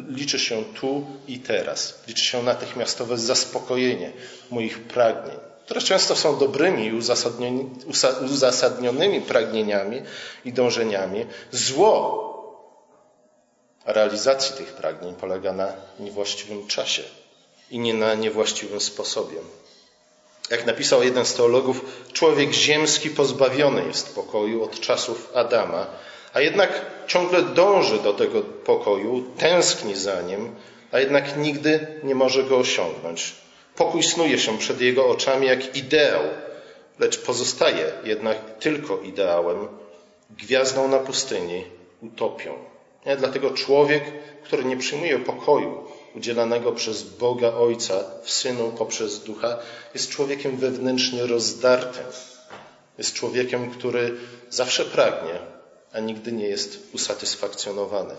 Liczy 0.10 0.40
się 0.40 0.64
tu 0.66 1.06
i 1.28 1.40
teraz. 1.40 2.00
Liczy 2.08 2.26
się 2.26 2.44
natychmiastowe 2.44 3.18
zaspokojenie 3.18 4.12
moich 4.50 4.80
pragnień, 4.80 5.38
które 5.66 5.82
często 5.82 6.16
są 6.16 6.38
dobrymi 6.38 6.86
i 6.86 6.94
uzasadnionymi 8.26 9.22
pragnieniami 9.22 10.02
i 10.46 10.54
dążeniami. 10.54 11.26
Zło 11.52 12.32
realizacji 13.86 14.56
tych 14.56 14.74
pragnień 14.74 15.16
polega 15.16 15.54
na 15.54 15.74
niewłaściwym 16.00 16.68
czasie 16.68 17.04
i 17.72 17.80
nie 17.80 17.94
na 17.94 18.14
niewłaściwym 18.14 18.82
sposobie. 18.82 19.38
Jak 20.52 20.66
napisał 20.66 21.04
jeden 21.04 21.26
z 21.26 21.34
teologów, 21.34 21.86
człowiek 22.14 22.52
ziemski 22.52 23.10
pozbawiony 23.10 23.84
jest 23.88 24.16
pokoju 24.16 24.64
od 24.64 24.80
czasów 24.80 25.32
Adama, 25.36 25.88
a 26.34 26.42
jednak 26.42 26.86
ciągle 27.08 27.42
dąży 27.42 28.00
do 28.00 28.14
tego 28.14 28.42
pokoju, 28.42 29.26
tęskni 29.38 29.96
za 29.96 30.22
nim, 30.22 30.56
a 30.92 31.00
jednak 31.00 31.38
nigdy 31.38 31.88
nie 32.04 32.16
może 32.16 32.44
go 32.44 32.58
osiągnąć. 32.58 33.36
Pokój 33.76 34.04
snuje 34.04 34.40
się 34.40 34.58
przed 34.58 34.82
jego 34.82 35.08
oczami 35.08 35.48
jak 35.48 35.76
ideał, 35.76 36.22
lecz 37.00 37.22
pozostaje 37.22 37.92
jednak 38.04 38.38
tylko 38.60 39.00
ideałem, 39.00 39.68
gwiazdą 40.30 40.88
na 40.88 41.00
pustyni, 41.00 41.66
utopią. 42.02 42.54
Nie? 43.06 43.16
Dlatego 43.16 43.52
człowiek, 43.52 44.04
który 44.44 44.66
nie 44.66 44.78
przyjmuje 44.78 45.20
pokoju 45.20 45.91
udzielanego 46.16 46.72
przez 46.72 47.04
Boga 47.04 47.54
Ojca 47.54 48.04
w 48.24 48.32
Synu 48.32 48.72
poprzez 48.78 49.20
Ducha, 49.20 49.58
jest 49.94 50.10
człowiekiem 50.10 50.58
wewnętrznie 50.58 51.26
rozdartym. 51.26 52.06
Jest 52.98 53.14
człowiekiem, 53.14 53.72
który 53.72 54.18
zawsze 54.50 54.86
pragnie, 54.86 55.40
a 55.94 56.00
nigdy 56.00 56.32
nie 56.32 56.48
jest 56.48 56.80
usatysfakcjonowany. 56.94 58.14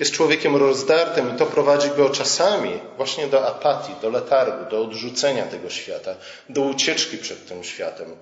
Jest 0.00 0.12
człowiekiem 0.12 0.56
rozdartym 0.56 1.34
i 1.34 1.38
to 1.38 1.46
prowadzi 1.46 1.88
go 1.96 2.10
czasami 2.10 2.70
właśnie 2.96 3.26
do 3.26 3.46
apatii, 3.46 3.92
do 4.02 4.10
letargu, 4.10 4.70
do 4.70 4.82
odrzucenia 4.82 5.46
tego 5.46 5.70
świata, 5.70 6.14
do 6.48 6.60
ucieczki 6.60 7.18
przed 7.18 7.48
tym 7.48 7.64
światem, 7.64 8.16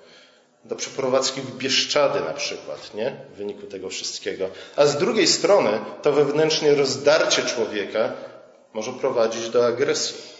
do 0.65 0.77
przeprowadzki 0.77 1.41
w 1.41 1.57
Bieszczady 1.57 2.21
na 2.21 2.33
przykład, 2.33 2.95
nie? 2.95 3.17
W 3.35 3.37
wyniku 3.37 3.67
tego 3.67 3.89
wszystkiego. 3.89 4.51
A 4.77 4.87
z 4.87 4.99
drugiej 4.99 5.27
strony 5.27 5.71
to 6.03 6.13
wewnętrznie 6.13 6.75
rozdarcie 6.75 7.43
człowieka 7.43 8.13
może 8.75 8.93
prowadzić 8.93 9.51
do 9.51 9.67
agresji. 9.67 10.39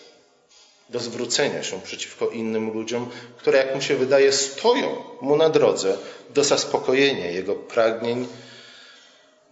do 0.89 0.99
zwrócenia 0.99 1.63
się 1.63 1.81
przeciwko 1.81 2.29
innym 2.29 2.73
ludziom, 2.73 3.11
które, 3.37 3.59
jak 3.59 3.75
mu 3.75 3.83
się 3.83 3.97
wydaje, 3.97 4.33
stoją 4.33 5.05
mu 5.21 5.37
na 5.37 5.49
drodze 5.49 5.97
do 6.31 6.45
zaspokojenia 6.45 7.27
jego 7.31 7.55
pragnień 7.55 8.27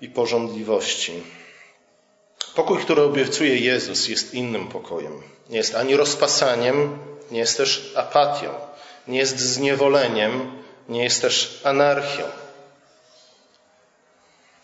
i 0.00 0.08
porządliwości. 0.08 1.22
Pokój, 2.54 2.78
który 2.78 3.02
obiecuje 3.02 3.56
Jezus, 3.56 4.08
jest 4.08 4.34
innym 4.34 4.68
pokojem. 4.68 5.22
Nie 5.50 5.56
jest 5.56 5.74
ani 5.74 5.96
rozpasaniem, 5.96 6.98
nie 7.30 7.38
jest 7.38 7.56
też 7.56 7.92
apatią, 7.96 8.54
nie 9.08 9.18
jest 9.18 9.40
zniewoleniem, 9.40 10.62
nie 10.88 11.04
jest 11.04 11.22
też 11.22 11.60
anarchią. 11.64 12.24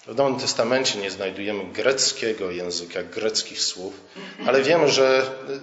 W 0.07 0.15
Nowym 0.15 0.37
Testamencie 0.37 0.99
nie 0.99 1.11
znajdujemy 1.11 1.65
greckiego 1.65 2.51
języka, 2.51 3.03
greckich 3.03 3.61
słów, 3.61 4.01
ale 4.47 4.63
wiemy, 4.63 4.89
że 4.89 5.23
y, 5.51 5.61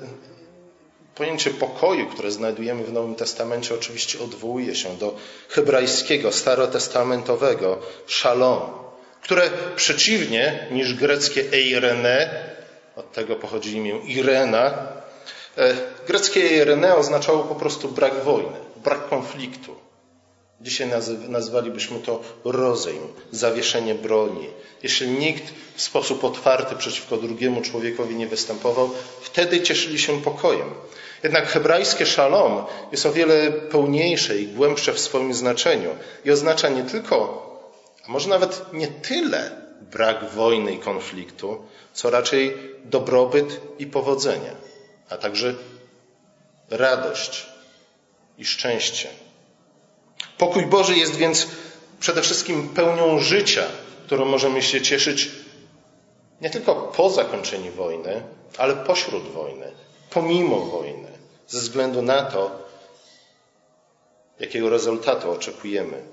pojęcie 1.15 1.49
pokoju, 1.49 2.07
które 2.07 2.31
znajdujemy 2.31 2.83
w 2.83 2.93
Nowym 2.93 3.15
Testamencie, 3.15 3.75
oczywiście 3.75 4.19
odwołuje 4.19 4.75
się 4.75 4.97
do 4.97 5.15
hebrajskiego, 5.49 6.31
starotestamentowego 6.31 7.79
shalom, 8.07 8.61
które 9.21 9.49
przeciwnie 9.75 10.67
niż 10.71 10.93
greckie 10.93 11.53
eirene, 11.53 12.43
od 12.95 13.11
tego 13.11 13.35
pochodzi 13.35 13.75
imię 13.75 13.99
Irena, 14.05 14.73
e, 15.57 15.75
greckie 16.07 16.43
eirene 16.43 16.95
oznaczało 16.95 17.43
po 17.43 17.55
prostu 17.55 17.89
brak 17.89 18.23
wojny, 18.23 18.57
brak 18.83 19.09
konfliktu. 19.09 19.88
Dzisiaj 20.61 20.89
nazwalibyśmy 21.27 21.99
to 21.99 22.21
rozejm, 22.43 23.07
zawieszenie 23.31 23.95
broni. 23.95 24.47
Jeśli 24.83 25.07
nikt 25.07 25.53
w 25.75 25.81
sposób 25.81 26.23
otwarty 26.23 26.75
przeciwko 26.75 27.17
drugiemu 27.17 27.61
człowiekowi 27.61 28.15
nie 28.15 28.27
występował, 28.27 28.89
wtedy 29.21 29.61
cieszyli 29.61 29.99
się 29.99 30.21
pokojem. 30.21 30.69
Jednak 31.23 31.47
hebrajskie 31.47 32.05
szalom 32.05 32.65
jest 32.91 33.05
o 33.05 33.11
wiele 33.11 33.51
pełniejsze 33.51 34.37
i 34.37 34.47
głębsze 34.47 34.93
w 34.93 34.99
swoim 34.99 35.33
znaczeniu 35.33 35.89
i 36.25 36.31
oznacza 36.31 36.69
nie 36.69 36.83
tylko, 36.83 37.45
a 38.07 38.11
może 38.11 38.29
nawet 38.29 38.73
nie 38.73 38.87
tyle 38.87 39.51
brak 39.81 40.29
wojny 40.31 40.73
i 40.73 40.79
konfliktu, 40.79 41.65
co 41.93 42.09
raczej 42.09 42.57
dobrobyt 42.85 43.61
i 43.79 43.87
powodzenie, 43.87 44.51
a 45.09 45.17
także 45.17 45.53
radość 46.69 47.45
i 48.37 48.45
szczęście. 48.45 49.09
Pokój 50.39 50.65
Boży 50.65 50.95
jest 50.97 51.15
więc 51.15 51.47
przede 51.99 52.21
wszystkim 52.21 52.69
pełnią 52.69 53.19
życia, 53.19 53.63
którą 54.05 54.25
możemy 54.25 54.61
się 54.61 54.81
cieszyć 54.81 55.29
nie 56.41 56.49
tylko 56.49 56.75
po 56.75 57.09
zakończeniu 57.09 57.71
wojny, 57.71 58.23
ale 58.57 58.75
pośród 58.75 59.31
wojny, 59.31 59.71
pomimo 60.09 60.59
wojny, 60.59 61.07
ze 61.47 61.59
względu 61.59 62.01
na 62.01 62.23
to, 62.23 62.51
jakiego 64.39 64.69
rezultatu 64.69 65.31
oczekujemy 65.31 66.03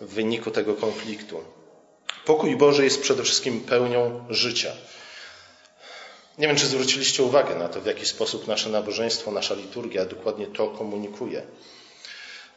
w 0.00 0.14
wyniku 0.14 0.50
tego 0.50 0.74
konfliktu. 0.74 1.40
Pokój 2.24 2.56
Boży 2.56 2.84
jest 2.84 3.02
przede 3.02 3.22
wszystkim 3.22 3.60
pełnią 3.60 4.24
życia. 4.30 4.72
Nie 6.38 6.46
wiem, 6.46 6.56
czy 6.56 6.66
zwróciliście 6.66 7.22
uwagę 7.22 7.54
na 7.54 7.68
to, 7.68 7.80
w 7.80 7.86
jaki 7.86 8.06
sposób 8.06 8.48
nasze 8.48 8.70
nabożeństwo, 8.70 9.30
nasza 9.30 9.54
liturgia 9.54 10.04
dokładnie 10.04 10.46
to 10.46 10.68
komunikuje. 10.68 11.42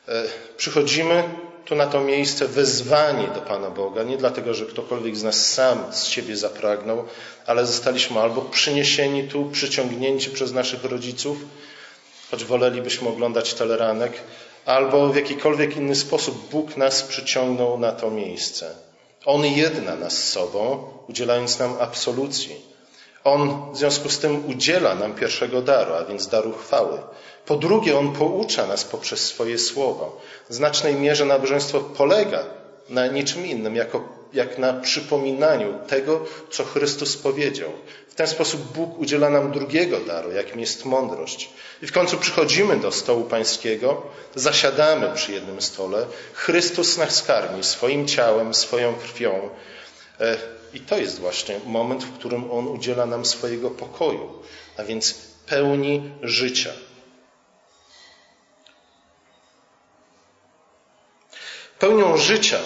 E, 0.08 0.24
przychodzimy 0.58 1.24
tu 1.66 1.76
na 1.76 1.88
to 1.88 2.02
miejsce 2.02 2.48
wezwani 2.48 3.28
do 3.28 3.42
Pana 3.42 3.70
Boga, 3.70 4.04
nie 4.04 4.18
dlatego, 4.18 4.54
że 4.54 4.66
ktokolwiek 4.66 5.18
z 5.18 5.24
nas 5.24 5.52
sam 5.52 5.94
z 5.94 6.06
siebie 6.06 6.38
zapragnął, 6.38 7.06
ale 7.46 7.66
zostaliśmy 7.66 8.20
albo 8.20 8.42
przyniesieni 8.42 9.28
tu, 9.28 9.46
przyciągnięci 9.46 10.30
przez 10.30 10.54
naszych 10.54 10.84
rodziców, 10.84 11.38
choć 12.32 12.46
wolelibyśmy 12.46 13.10
oglądać 13.10 13.54
teleranek, 13.54 14.14
albo 14.66 15.10
w 15.10 15.16
jakikolwiek 15.16 15.78
inny 15.78 15.96
sposób 15.96 16.50
Bóg 16.50 16.78
nas 16.78 17.04
przyciągnął 17.04 17.80
na 17.80 17.92
to 17.92 18.12
miejsce. 18.12 18.76
On 19.26 19.46
jedna 19.46 19.96
nas 19.96 20.24
sobą, 20.24 20.88
udzielając 21.10 21.60
nam 21.60 21.76
absolucji 21.80 22.73
on 23.24 23.72
w 23.74 23.78
związku 23.78 24.10
z 24.10 24.20
tym 24.20 24.46
udziela 24.46 24.96
nam 24.96 25.14
pierwszego 25.14 25.62
daru, 25.62 25.94
a 25.94 26.06
więc 26.06 26.28
daru 26.28 26.54
chwały. 26.54 27.00
Po 27.46 27.56
drugie, 27.56 27.98
On 27.98 28.14
poucza 28.14 28.68
nas 28.68 28.84
poprzez 28.84 29.26
swoje 29.26 29.58
słowo. 29.58 30.22
W 30.50 30.54
znacznej 30.54 30.96
mierze 30.96 31.26
nabożeństwo 31.26 31.80
polega 31.80 32.44
na 32.90 33.08
niczym 33.08 33.46
innym, 33.46 33.76
jako, 33.76 34.10
jak 34.34 34.58
na 34.58 34.74
przypominaniu 34.74 35.74
tego, 35.88 36.26
co 36.50 36.64
Chrystus 36.64 37.18
powiedział. 37.18 37.70
W 38.10 38.16
ten 38.16 38.28
sposób 38.28 38.62
Bóg 38.62 39.00
udziela 39.00 39.30
nam 39.30 39.52
drugiego 39.52 40.00
daru, 40.00 40.32
jakim 40.32 40.60
jest 40.60 40.86
mądrość. 40.86 41.50
I 41.82 41.88
w 41.88 41.92
końcu 41.92 42.18
przychodzimy 42.18 42.78
do 42.78 42.92
stołu 42.92 43.24
pańskiego, 43.24 44.02
zasiadamy 44.36 45.10
przy 45.16 45.32
jednym 45.32 45.62
stole. 45.62 46.06
Chrystus 46.34 46.98
nas 46.98 47.24
karmi 47.24 47.64
swoim 47.64 48.08
ciałem, 48.08 48.54
swoją 48.54 48.94
krwią. 48.94 49.50
I 50.74 50.80
to 50.80 50.98
jest 50.98 51.20
właśnie 51.20 51.60
moment, 51.66 52.04
w 52.04 52.14
którym 52.14 52.52
On 52.52 52.68
udziela 52.68 53.06
nam 53.06 53.26
swojego 53.26 53.70
pokoju, 53.70 54.30
a 54.78 54.84
więc 54.84 55.16
pełni 55.46 56.12
życia. 56.22 56.74
Pełnią 61.80 62.18
życia 62.18 62.60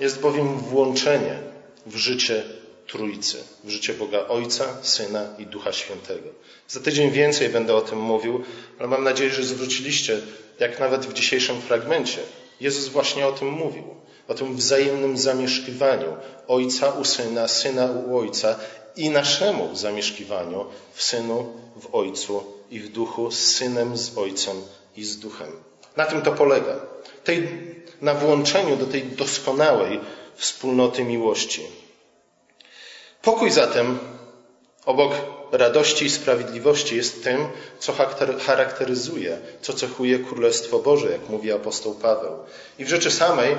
jest 0.00 0.20
bowiem 0.20 0.58
włączenie 0.58 1.38
w 1.86 1.96
życie 1.96 2.44
Trójcy, 2.86 3.44
w 3.64 3.70
życie 3.70 3.94
Boga 3.94 4.28
Ojca, 4.28 4.64
Syna 4.82 5.34
i 5.38 5.46
Ducha 5.46 5.72
Świętego. 5.72 6.28
Za 6.68 6.80
tydzień 6.80 7.10
więcej 7.10 7.48
będę 7.48 7.74
o 7.74 7.80
tym 7.80 8.00
mówił, 8.00 8.44
ale 8.78 8.88
mam 8.88 9.04
nadzieję, 9.04 9.30
że 9.30 9.44
zwróciliście, 9.44 10.20
jak 10.58 10.80
nawet 10.80 11.06
w 11.06 11.12
dzisiejszym 11.12 11.60
fragmencie, 11.60 12.20
Jezus 12.60 12.88
właśnie 12.88 13.26
o 13.26 13.32
tym 13.32 13.48
mówił 13.48 13.84
o 14.28 14.34
tym 14.34 14.56
wzajemnym 14.56 15.18
zamieszkiwaniu 15.18 16.16
Ojca 16.48 16.90
u 16.90 17.04
Syna, 17.04 17.48
Syna 17.48 17.86
u 17.86 18.18
Ojca 18.18 18.56
i 18.96 19.10
naszemu 19.10 19.76
zamieszkiwaniu 19.76 20.66
w 20.94 21.02
Synu, 21.02 21.52
w 21.76 21.94
Ojcu 21.94 22.44
i 22.70 22.80
w 22.80 22.88
Duchu, 22.88 23.30
z 23.30 23.38
Synem, 23.38 23.96
z 23.96 24.18
Ojcem 24.18 24.56
i 24.96 25.04
z 25.04 25.18
Duchem. 25.18 25.52
Na 25.96 26.06
tym 26.06 26.22
to 26.22 26.32
polega. 26.32 26.76
Tej, 27.24 27.48
na 28.00 28.14
włączeniu 28.14 28.76
do 28.76 28.86
tej 28.86 29.02
doskonałej 29.02 30.00
wspólnoty 30.36 31.04
miłości. 31.04 31.66
Pokój 33.22 33.50
zatem, 33.50 33.98
obok 34.86 35.12
radości 35.52 36.04
i 36.04 36.10
sprawiedliwości, 36.10 36.96
jest 36.96 37.24
tym, 37.24 37.46
co 37.78 37.92
charakteryzuje, 38.46 39.38
co 39.62 39.72
cechuje 39.72 40.18
Królestwo 40.18 40.78
Boże, 40.78 41.12
jak 41.12 41.28
mówi 41.28 41.52
apostoł 41.52 41.94
Paweł. 41.94 42.32
I 42.78 42.84
w 42.84 42.88
rzeczy 42.88 43.10
samej 43.10 43.56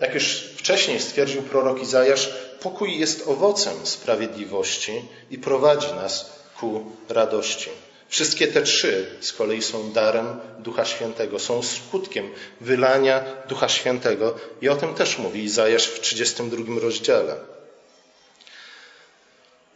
jak 0.00 0.14
już 0.14 0.24
wcześniej 0.56 1.00
stwierdził 1.00 1.42
prorok 1.42 1.82
Izajasz, 1.82 2.34
pokój 2.60 2.98
jest 2.98 3.28
owocem 3.28 3.86
sprawiedliwości 3.86 4.92
i 5.30 5.38
prowadzi 5.38 5.92
nas 5.92 6.32
ku 6.60 6.92
radości. 7.08 7.70
Wszystkie 8.08 8.48
te 8.48 8.62
trzy 8.62 9.06
z 9.20 9.32
kolei 9.32 9.62
są 9.62 9.92
darem 9.92 10.40
Ducha 10.58 10.84
Świętego, 10.84 11.38
są 11.38 11.62
skutkiem 11.62 12.30
wylania 12.60 13.24
Ducha 13.48 13.68
Świętego 13.68 14.34
i 14.60 14.68
o 14.68 14.76
tym 14.76 14.94
też 14.94 15.18
mówi 15.18 15.44
Izajasz 15.44 15.86
w 15.86 16.00
32 16.00 16.80
rozdziale. 16.80 17.36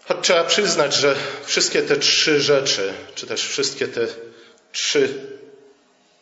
Choć 0.05 0.19
trzeba 0.23 0.45
przyznać, 0.45 0.95
że 0.95 1.17
wszystkie 1.45 1.83
te 1.83 1.97
trzy 1.97 2.41
rzeczy, 2.41 2.93
czy 3.15 3.27
też 3.27 3.49
wszystkie 3.49 3.89
te 3.89 4.07
trzy, 4.73 5.15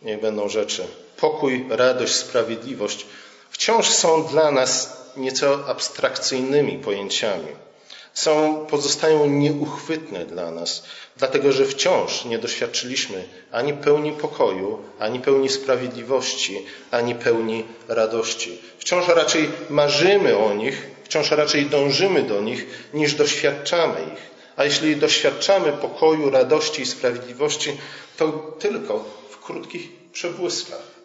niech 0.03 0.21
będą 0.21 0.49
rzeczy, 0.49 0.87
pokój, 1.17 1.67
radość, 1.69 2.15
sprawiedliwość, 2.15 3.07
wciąż 3.51 3.89
są 3.89 4.25
dla 4.25 4.51
nas 4.51 4.99
nieco 5.17 5.69
abstrakcyjnymi 5.69 6.79
pojęciami. 6.79 7.69
Są, 8.15 8.67
pozostają 8.71 9.27
nieuchwytne 9.27 10.27
dla 10.27 10.51
nas, 10.51 10.85
dlatego 11.17 11.53
że 11.53 11.65
wciąż 11.65 12.25
nie 12.25 12.39
doświadczyliśmy 12.39 13.25
ani 13.53 13.75
pełni 13.75 14.13
pokoju, 14.13 14.79
ani 14.99 15.21
pełni 15.21 15.49
sprawiedliwości, 15.49 16.67
ani 16.91 17.15
pełni 17.15 17.65
radości. 17.89 18.59
Wciąż 18.79 19.09
raczej 19.09 19.51
marzymy 19.71 20.37
o 20.37 20.55
nich, 20.55 20.87
wciąż 21.05 21.31
raczej 21.31 21.67
dążymy 21.67 22.23
do 22.23 22.41
nich, 22.41 22.67
niż 22.95 23.15
doświadczamy 23.15 24.01
ich. 24.01 24.29
A 24.57 24.65
jeśli 24.65 24.97
doświadczamy 24.97 25.73
pokoju, 25.73 26.31
radości 26.31 26.83
i 26.83 26.87
sprawiedliwości, 26.87 27.77
to 28.17 28.57
tylko 28.59 29.05
w 29.31 29.39
krótkich 29.39 29.89
przebłyskach. 30.13 30.98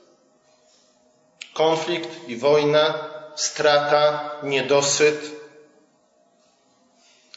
Konflikt 1.54 2.28
i 2.28 2.38
wojna, 2.38 3.10
strata, 3.36 4.32
niedosyt 4.44 5.32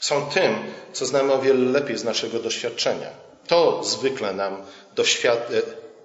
są 0.00 0.26
tym, 0.26 0.56
co 0.92 1.06
znamy 1.06 1.32
o 1.32 1.38
wiele 1.38 1.70
lepiej 1.70 1.98
z 1.98 2.04
naszego 2.04 2.38
doświadczenia. 2.38 3.10
To 3.46 3.84
zwykle 3.84 4.32
nam, 4.32 4.62
doświad... 4.94 5.50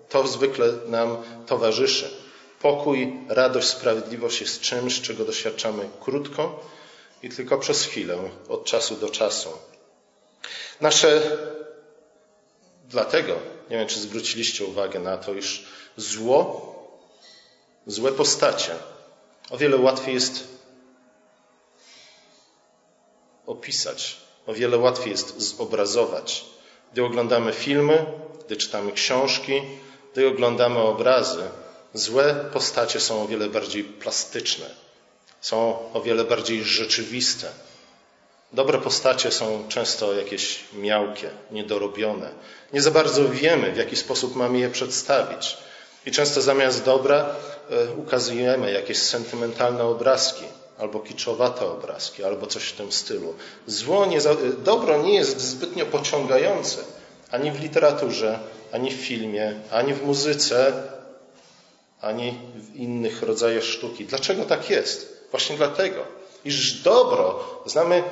to 0.09 0.27
zwykle 0.27 0.67
nam 0.87 1.17
towarzyszy. 1.47 2.09
Pokój, 2.61 3.13
radość, 3.27 3.67
sprawiedliwość 3.67 4.41
jest 4.41 4.61
czymś, 4.61 5.01
czego 5.01 5.25
doświadczamy 5.25 5.89
krótko 5.99 6.59
i 7.23 7.29
tylko 7.29 7.57
przez 7.57 7.85
chwilę, 7.85 8.17
od 8.49 8.65
czasu 8.65 8.95
do 8.95 9.09
czasu. 9.09 9.49
Nasze, 10.81 11.37
dlatego 12.89 13.35
nie 13.69 13.77
wiem 13.77 13.87
czy 13.87 13.99
zwróciliście 13.99 14.65
uwagę 14.65 14.99
na 14.99 15.17
to, 15.17 15.33
iż 15.33 15.65
zło, 15.97 16.70
złe 17.87 18.11
postacie 18.11 18.75
o 19.49 19.57
wiele 19.57 19.77
łatwiej 19.77 20.13
jest 20.13 20.47
opisać, 23.45 24.17
o 24.47 24.53
wiele 24.53 24.77
łatwiej 24.77 25.11
jest 25.11 25.41
zobrazować. 25.41 26.45
Gdy 26.91 27.03
oglądamy 27.03 27.53
filmy, 27.53 28.05
gdy 28.45 28.57
czytamy 28.57 28.91
książki, 28.91 29.61
gdy 30.13 30.27
oglądamy 30.27 30.79
obrazy, 30.79 31.43
złe 31.93 32.49
postacie 32.53 32.99
są 32.99 33.23
o 33.23 33.27
wiele 33.27 33.49
bardziej 33.49 33.83
plastyczne, 33.83 34.65
są 35.41 35.91
o 35.93 36.01
wiele 36.01 36.23
bardziej 36.23 36.63
rzeczywiste. 36.63 37.51
Dobre 38.53 38.77
postacie 38.77 39.31
są 39.31 39.65
często 39.69 40.13
jakieś 40.13 40.63
miałkie, 40.73 41.29
niedorobione. 41.51 42.29
Nie 42.73 42.81
za 42.81 42.91
bardzo 42.91 43.29
wiemy, 43.29 43.71
w 43.71 43.77
jaki 43.77 43.95
sposób 43.95 44.35
mamy 44.35 44.59
je 44.59 44.69
przedstawić. 44.69 45.57
I 46.05 46.11
często 46.11 46.41
zamiast 46.41 46.83
dobra 46.83 47.25
e, 47.69 47.91
ukazujemy 47.91 48.71
jakieś 48.71 48.97
sentymentalne 48.97 49.83
obrazki, 49.83 50.45
albo 50.79 50.99
kiczowate 50.99 51.65
obrazki, 51.65 52.23
albo 52.23 52.47
coś 52.47 52.63
w 52.63 52.77
tym 52.77 52.91
stylu. 52.91 53.35
Zło 53.67 54.05
nie, 54.05 54.19
dobro 54.63 55.03
nie 55.03 55.15
jest 55.15 55.41
zbytnio 55.41 55.85
pociągające 55.85 56.77
ani 57.31 57.51
w 57.51 57.61
literaturze, 57.61 58.39
ani 58.71 58.91
w 58.91 58.93
filmie, 58.93 59.53
ani 59.71 59.93
w 59.93 60.03
muzyce, 60.03 60.73
ani 62.01 62.37
w 62.55 62.75
innych 62.75 63.23
rodzajach 63.23 63.63
sztuki. 63.63 64.05
Dlaczego 64.05 64.45
tak 64.45 64.69
jest? 64.69 65.27
Właśnie 65.31 65.57
dlatego, 65.57 66.05
iż 66.45 66.81
dobro 66.81 67.43
znamy 67.65 68.03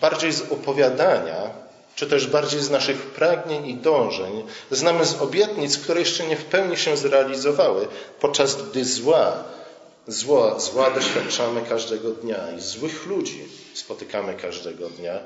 bardziej 0.00 0.32
z 0.32 0.52
opowiadania, 0.52 1.50
czy 1.98 2.06
też 2.06 2.26
bardziej 2.26 2.60
z 2.60 2.70
naszych 2.70 3.02
pragnień 3.02 3.66
i 3.66 3.74
dążeń, 3.74 4.44
znamy 4.70 5.04
z 5.04 5.14
obietnic, 5.14 5.78
które 5.78 6.00
jeszcze 6.00 6.26
nie 6.26 6.36
w 6.36 6.44
pełni 6.44 6.76
się 6.76 6.96
zrealizowały, 6.96 7.88
podczas 8.20 8.62
gdy 8.62 8.84
zła, 8.84 9.44
zła, 10.06 10.58
zła 10.58 10.90
doświadczamy 10.90 11.62
każdego 11.68 12.10
dnia 12.10 12.52
i 12.58 12.60
złych 12.60 13.06
ludzi 13.06 13.48
spotykamy 13.74 14.34
każdego 14.34 14.88
dnia, 14.88 15.20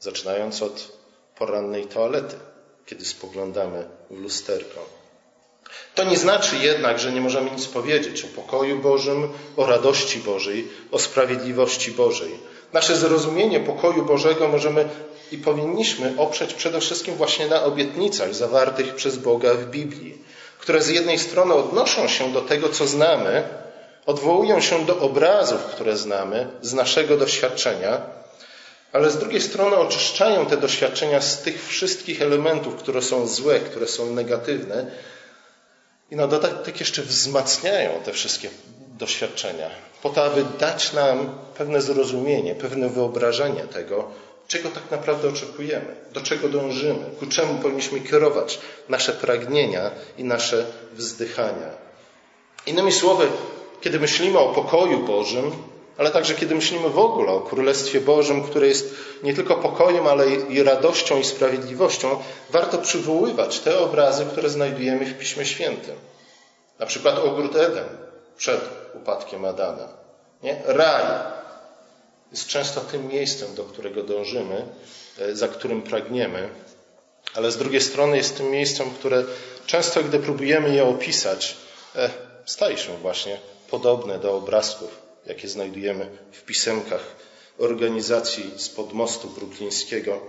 zaczynając 0.00 0.62
od 0.62 0.98
porannej 1.36 1.86
toalety, 1.86 2.36
kiedy 2.86 3.04
spoglądamy 3.04 3.88
w 4.10 4.18
lusterko. 4.18 4.86
To 5.94 6.04
nie 6.04 6.16
znaczy 6.16 6.56
jednak, 6.56 6.98
że 6.98 7.12
nie 7.12 7.20
możemy 7.20 7.50
nic 7.50 7.66
powiedzieć 7.66 8.24
o 8.24 8.28
pokoju 8.28 8.78
Bożym, 8.78 9.28
o 9.56 9.66
radości 9.66 10.18
Bożej, 10.18 10.68
o 10.90 10.98
sprawiedliwości 10.98 11.90
Bożej. 11.90 12.53
Nasze 12.74 12.96
zrozumienie 12.96 13.60
pokoju 13.60 14.04
Bożego 14.04 14.48
możemy 14.48 14.88
i 15.32 15.38
powinniśmy 15.38 16.14
oprzeć 16.16 16.54
przede 16.54 16.80
wszystkim 16.80 17.14
właśnie 17.14 17.46
na 17.46 17.62
obietnicach 17.62 18.34
zawartych 18.34 18.94
przez 18.94 19.16
Boga 19.18 19.54
w 19.54 19.66
Biblii, 19.66 20.18
które 20.58 20.82
z 20.82 20.88
jednej 20.88 21.18
strony 21.18 21.54
odnoszą 21.54 22.08
się 22.08 22.32
do 22.32 22.40
tego, 22.40 22.68
co 22.68 22.86
znamy, 22.86 23.42
odwołują 24.06 24.60
się 24.60 24.86
do 24.86 24.98
obrazów, 24.98 25.60
które 25.64 25.96
znamy 25.96 26.46
z 26.62 26.74
naszego 26.74 27.16
doświadczenia, 27.16 28.00
ale 28.92 29.10
z 29.10 29.18
drugiej 29.18 29.40
strony 29.40 29.76
oczyszczają 29.76 30.46
te 30.46 30.56
doświadczenia 30.56 31.20
z 31.20 31.42
tych 31.42 31.66
wszystkich 31.66 32.22
elementów, 32.22 32.74
które 32.74 33.02
są 33.02 33.26
złe, 33.26 33.60
które 33.60 33.86
są 33.86 34.10
negatywne 34.10 34.86
i 36.10 36.16
na 36.16 36.26
dodatek 36.26 36.80
jeszcze 36.80 37.02
wzmacniają 37.02 37.90
te 38.04 38.12
wszystkie 38.12 38.50
doświadczenia, 38.98 39.70
po 40.02 40.10
to, 40.10 40.24
aby 40.24 40.44
dać 40.58 40.92
nam 40.92 41.38
pewne 41.58 41.82
zrozumienie, 41.82 42.54
pewne 42.54 42.88
wyobrażenie 42.88 43.60
tego, 43.60 44.04
czego 44.48 44.68
tak 44.68 44.90
naprawdę 44.90 45.28
oczekujemy, 45.28 45.96
do 46.12 46.20
czego 46.20 46.48
dążymy, 46.48 47.04
ku 47.20 47.26
czemu 47.26 47.54
powinniśmy 47.54 48.00
kierować 48.00 48.58
nasze 48.88 49.12
pragnienia 49.12 49.90
i 50.18 50.24
nasze 50.24 50.66
wzdychania. 50.92 51.70
Innymi 52.66 52.92
słowy, 52.92 53.28
kiedy 53.80 54.00
myślimy 54.00 54.38
o 54.38 54.52
pokoju 54.52 54.98
Bożym, 54.98 55.52
ale 55.98 56.10
także 56.10 56.34
kiedy 56.34 56.54
myślimy 56.54 56.88
w 56.88 56.98
ogóle 56.98 57.32
o 57.32 57.40
Królestwie 57.40 58.00
Bożym, 58.00 58.42
które 58.42 58.68
jest 58.68 58.94
nie 59.22 59.34
tylko 59.34 59.56
pokojem, 59.56 60.06
ale 60.06 60.30
i 60.30 60.62
radością 60.62 61.18
i 61.18 61.24
sprawiedliwością, 61.24 62.22
warto 62.50 62.78
przywoływać 62.78 63.60
te 63.60 63.78
obrazy, 63.78 64.26
które 64.32 64.50
znajdujemy 64.50 65.06
w 65.06 65.18
Piśmie 65.18 65.44
Świętym. 65.44 65.94
Na 66.78 66.86
przykład 66.86 67.18
ogród 67.18 67.56
Eden 67.56 68.03
przed 68.36 68.60
upadkiem 68.94 69.44
Adana. 69.44 69.88
Nie? 70.42 70.62
Raj 70.64 71.04
jest 72.30 72.46
często 72.46 72.80
tym 72.80 73.08
miejscem, 73.08 73.54
do 73.54 73.64
którego 73.64 74.02
dążymy, 74.02 74.66
e, 75.18 75.36
za 75.36 75.48
którym 75.48 75.82
pragniemy, 75.82 76.48
ale 77.34 77.50
z 77.50 77.56
drugiej 77.56 77.80
strony 77.80 78.16
jest 78.16 78.36
tym 78.36 78.50
miejscem, 78.50 78.90
które 78.90 79.24
często, 79.66 80.02
gdy 80.02 80.18
próbujemy 80.18 80.74
je 80.74 80.84
opisać, 80.84 81.56
e, 81.96 82.10
staje 82.44 82.78
się 82.78 82.98
właśnie 82.98 83.38
podobne 83.70 84.18
do 84.18 84.36
obrazków 84.36 85.04
jakie 85.26 85.48
znajdujemy 85.48 86.10
w 86.32 86.42
pisemkach 86.42 87.16
organizacji 87.58 88.50
spod 88.56 88.92
mostu 88.92 89.28
bruklińskiego. 89.28 90.20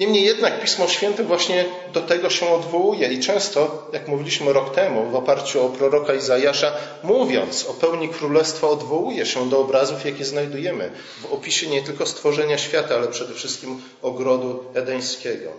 Niemniej 0.00 0.24
jednak 0.24 0.60
Pismo 0.60 0.88
Święte 0.88 1.24
właśnie 1.24 1.64
do 1.92 2.00
tego 2.00 2.30
się 2.30 2.48
odwołuje 2.48 3.08
i 3.08 3.20
często, 3.20 3.88
jak 3.92 4.08
mówiliśmy 4.08 4.52
rok 4.52 4.74
temu, 4.74 5.10
w 5.10 5.14
oparciu 5.14 5.66
o 5.66 5.68
proroka 5.68 6.14
Izajasza, 6.14 6.72
mówiąc 7.02 7.66
o 7.66 7.74
pełni 7.74 8.08
królestwa, 8.08 8.68
odwołuje 8.68 9.26
się 9.26 9.50
do 9.50 9.60
obrazów, 9.60 10.04
jakie 10.04 10.24
znajdujemy 10.24 10.90
w 11.22 11.32
opisie 11.32 11.66
nie 11.66 11.82
tylko 11.82 12.06
stworzenia 12.06 12.58
świata, 12.58 12.94
ale 12.94 13.08
przede 13.08 13.34
wszystkim 13.34 13.82
ogrodu 14.02 14.64
edeńskiego. 14.74 15.50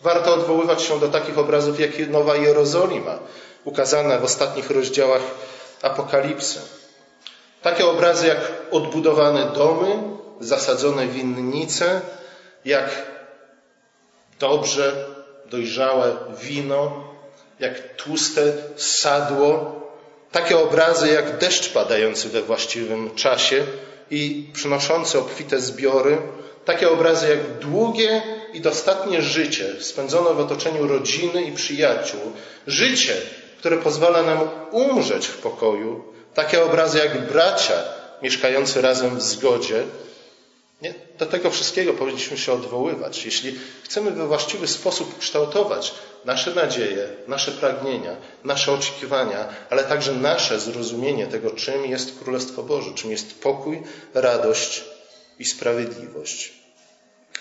Warto 0.00 0.34
odwoływać 0.34 0.82
się 0.82 1.00
do 1.00 1.08
takich 1.08 1.38
obrazów, 1.38 1.80
jak 1.80 2.08
Nowa 2.10 2.36
Jerozolima, 2.36 3.18
ukazana 3.64 4.18
w 4.18 4.24
ostatnich 4.24 4.70
rozdziałach 4.70 5.22
Apokalipsy. 5.82 6.60
Takie 7.62 7.86
obrazy 7.86 8.26
jak 8.26 8.52
odbudowane 8.70 9.52
domy, 9.54 10.02
zasadzone 10.40 11.06
winnice, 11.06 12.00
jak 12.64 13.09
dobrze 14.40 15.06
dojrzałe 15.46 16.16
wino, 16.42 17.04
jak 17.60 17.96
tłuste 17.96 18.52
sadło, 18.76 19.80
takie 20.32 20.58
obrazy 20.58 21.08
jak 21.08 21.38
deszcz 21.38 21.72
padający 21.72 22.28
we 22.28 22.42
właściwym 22.42 23.14
czasie 23.14 23.66
i 24.10 24.50
przynoszący 24.52 25.18
obfite 25.18 25.60
zbiory, 25.60 26.18
takie 26.64 26.90
obrazy 26.90 27.28
jak 27.28 27.58
długie 27.58 28.22
i 28.52 28.60
dostatnie 28.60 29.22
życie 29.22 29.66
spędzone 29.80 30.34
w 30.34 30.40
otoczeniu 30.40 30.86
rodziny 30.86 31.42
i 31.42 31.52
przyjaciół, 31.52 32.20
życie, 32.66 33.16
które 33.58 33.76
pozwala 33.76 34.22
nam 34.22 34.38
umrzeć 34.70 35.26
w 35.26 35.38
pokoju, 35.38 36.04
takie 36.34 36.64
obrazy 36.64 36.98
jak 36.98 37.28
bracia 37.28 37.74
mieszkający 38.22 38.80
razem 38.80 39.16
w 39.16 39.22
zgodzie. 39.22 39.82
Nie? 40.82 40.94
Do 41.18 41.26
tego 41.26 41.50
wszystkiego 41.50 41.94
powinniśmy 41.94 42.38
się 42.38 42.52
odwoływać. 42.52 43.24
Jeśli 43.24 43.58
chcemy 43.82 44.10
we 44.10 44.26
właściwy 44.26 44.68
sposób 44.68 45.18
kształtować 45.18 45.94
nasze 46.24 46.54
nadzieje, 46.54 47.08
nasze 47.28 47.52
pragnienia, 47.52 48.16
nasze 48.44 48.72
oczekiwania, 48.72 49.48
ale 49.70 49.84
także 49.84 50.12
nasze 50.12 50.60
zrozumienie 50.60 51.26
tego, 51.26 51.50
czym 51.50 51.86
jest 51.86 52.18
Królestwo 52.18 52.62
Boże, 52.62 52.94
czym 52.94 53.10
jest 53.10 53.40
pokój, 53.40 53.82
radość 54.14 54.84
i 55.38 55.44
sprawiedliwość. 55.44 56.52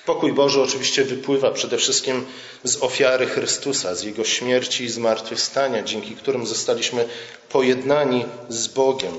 Pokój 0.05 0.33
Boży 0.33 0.61
oczywiście 0.61 1.03
wypływa 1.03 1.51
przede 1.51 1.77
wszystkim 1.77 2.25
z 2.63 2.83
ofiary 2.83 3.25
Chrystusa, 3.25 3.95
z 3.95 4.03
Jego 4.03 4.23
śmierci 4.23 4.83
i 4.83 4.89
zmartwychwstania, 4.89 5.83
dzięki 5.83 6.15
którym 6.15 6.47
zostaliśmy 6.47 7.07
pojednani 7.49 8.25
z 8.49 8.67
Bogiem. 8.67 9.13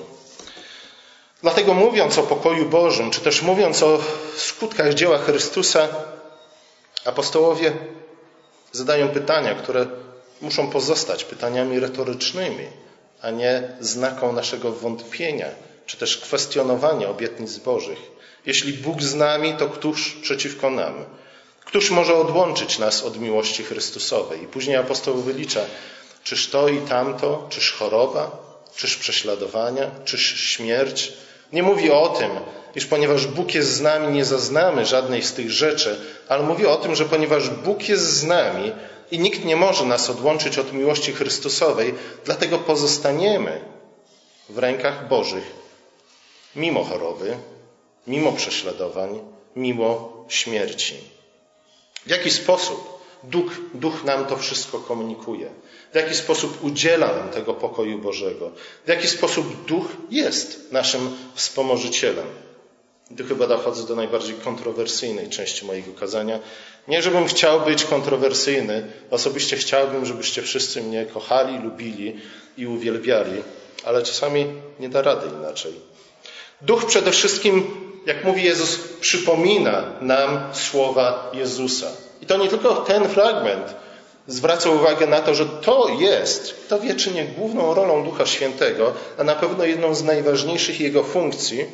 Dlatego 1.43 1.75
mówiąc 1.75 2.19
o 2.19 2.23
pokoju 2.23 2.69
Bożym, 2.69 3.11
czy 3.11 3.21
też 3.21 3.43
mówiąc 3.43 3.83
o 3.83 3.99
skutkach 4.37 4.95
dzieła 4.95 5.19
Chrystusa, 5.19 5.89
apostołowie 7.05 7.73
zadają 8.73 9.09
pytania, 9.09 9.55
które 9.55 9.87
muszą 10.41 10.71
pozostać 10.71 11.25
pytaniami 11.25 11.81
retorycznymi, 11.81 12.67
a 13.23 13.31
nie 13.31 13.77
znaką 13.81 14.33
naszego 14.33 14.73
wątpienia, 14.73 15.47
czy 15.87 15.97
też 15.97 16.17
kwestionowania 16.17 17.09
obietnic 17.09 17.59
Bożych. 17.59 17.99
Jeśli 18.47 18.73
Bóg 18.73 19.03
z 19.03 19.15
nami, 19.15 19.55
to 19.59 19.69
któż 19.69 20.17
przeciwko 20.23 20.71
nam? 20.71 21.05
Któż 21.65 21.91
może 21.91 22.15
odłączyć 22.15 22.79
nas 22.79 23.03
od 23.03 23.21
miłości 23.21 23.65
Chrystusowej? 23.65 24.43
I 24.43 24.47
później 24.47 24.77
apostoł 24.77 25.17
wylicza, 25.17 25.61
czyż 26.25 26.51
to 26.51 26.69
i 26.69 26.79
tamto, 26.79 27.47
czyż 27.51 27.73
choroba, 27.73 28.31
czyż 28.77 28.97
prześladowania, 28.97 29.91
czyż 30.05 30.41
śmierć? 30.41 31.13
Nie 31.53 31.63
mówi 31.63 31.91
o 31.91 32.09
tym, 32.09 32.31
iż 32.75 32.87
ponieważ 32.87 33.27
Bóg 33.27 33.55
jest 33.55 33.73
z 33.73 33.81
nami, 33.81 34.13
nie 34.13 34.25
zaznamy 34.25 34.87
żadnej 34.87 35.23
z 35.23 35.33
tych 35.33 35.51
rzeczy, 35.51 36.01
ale 36.29 36.43
mówi 36.43 36.67
o 36.67 36.77
tym, 36.77 36.95
że 36.95 37.05
ponieważ 37.05 37.51
Bóg 37.51 37.89
jest 37.89 38.05
z 38.05 38.25
nami 38.25 38.73
i 39.11 39.19
nikt 39.19 39.45
nie 39.45 39.57
może 39.57 39.85
nas 39.85 40.11
odłączyć 40.11 40.59
od 40.59 40.73
miłości 40.73 41.13
Chrystusowej, 41.13 41.95
dlatego 42.25 42.59
pozostaniemy 42.59 43.61
w 44.49 44.59
rękach 44.59 45.09
Bożych, 45.09 45.53
mimo 46.57 46.85
choroby, 46.85 47.37
mimo 48.07 48.33
prześladowań, 48.33 49.21
mimo 49.57 50.13
śmierci. 50.29 50.95
W 52.07 52.11
jaki 52.11 52.31
sposób 52.31 52.90
Duch, 53.25 53.53
Duch 53.75 54.05
nam 54.05 54.27
to 54.27 54.37
wszystko 54.37 54.79
komunikuje. 54.79 55.51
W 55.93 55.95
jaki 55.95 56.15
sposób 56.15 56.65
udziela 56.65 57.07
nam 57.07 57.29
tego 57.29 57.55
pokoju 57.55 57.99
Bożego. 57.99 58.51
W 58.85 58.89
jaki 58.89 59.09
sposób 59.09 59.65
Duch 59.67 59.87
jest 60.11 60.73
naszym 60.73 61.17
wspomożycielem. 61.35 62.27
Tu 63.17 63.25
chyba 63.25 63.47
dochodzę 63.47 63.87
do 63.87 63.95
najbardziej 63.97 64.35
kontrowersyjnej 64.35 65.29
części 65.29 65.67
mojego 65.67 65.93
kazania. 65.93 66.39
Nie, 66.89 67.03
żebym 67.03 67.27
chciał 67.27 67.61
być 67.61 67.85
kontrowersyjny. 67.85 68.87
Osobiście 69.11 69.57
chciałbym, 69.57 70.07
żebyście 70.07 70.43
wszyscy 70.43 70.83
mnie 70.83 71.07
kochali, 71.07 71.59
lubili 71.59 72.17
i 72.57 72.67
uwielbiali, 72.67 73.43
ale 73.85 74.03
czasami 74.03 74.47
nie 74.81 74.89
da 74.89 75.03
rady 75.03 75.27
inaczej. 75.39 75.73
Duch 76.63 76.87
przede 76.87 77.11
wszystkim, 77.11 77.67
jak 78.07 78.25
mówi 78.25 78.43
Jezus, 78.43 78.79
przypomina 79.01 79.85
nam 80.01 80.41
słowa 80.53 81.31
Jezusa. 81.35 81.91
I 82.23 82.27
to 82.27 82.37
nie 82.37 82.49
tylko 82.49 82.75
ten 82.75 83.09
fragment 83.09 83.75
zwraca 84.27 84.71
uwagę 84.71 85.07
na 85.07 85.21
to, 85.21 85.35
że 85.35 85.47
to 85.47 85.89
jest, 85.99 86.55
kto 86.67 86.81
wie 86.81 86.95
czy 86.95 87.11
nie 87.11 87.25
główną 87.25 87.75
rolą 87.75 88.05
Ducha 88.05 88.27
Świętego, 88.27 88.93
a 89.19 89.25
na 89.25 89.35
pewno 89.35 89.65
jedną 89.65 89.95
z 89.95 90.03
najważniejszych 90.03 90.81
jego 90.81 91.03
funkcji. 91.03 91.67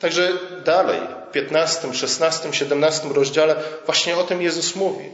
Także 0.00 0.32
dalej, 0.64 1.00
w 1.28 1.32
15, 1.32 1.94
16, 1.94 2.52
17 2.52 3.08
rozdziale 3.14 3.56
właśnie 3.86 4.16
o 4.16 4.24
tym 4.24 4.42
Jezus 4.42 4.76
mówi. 4.76 5.04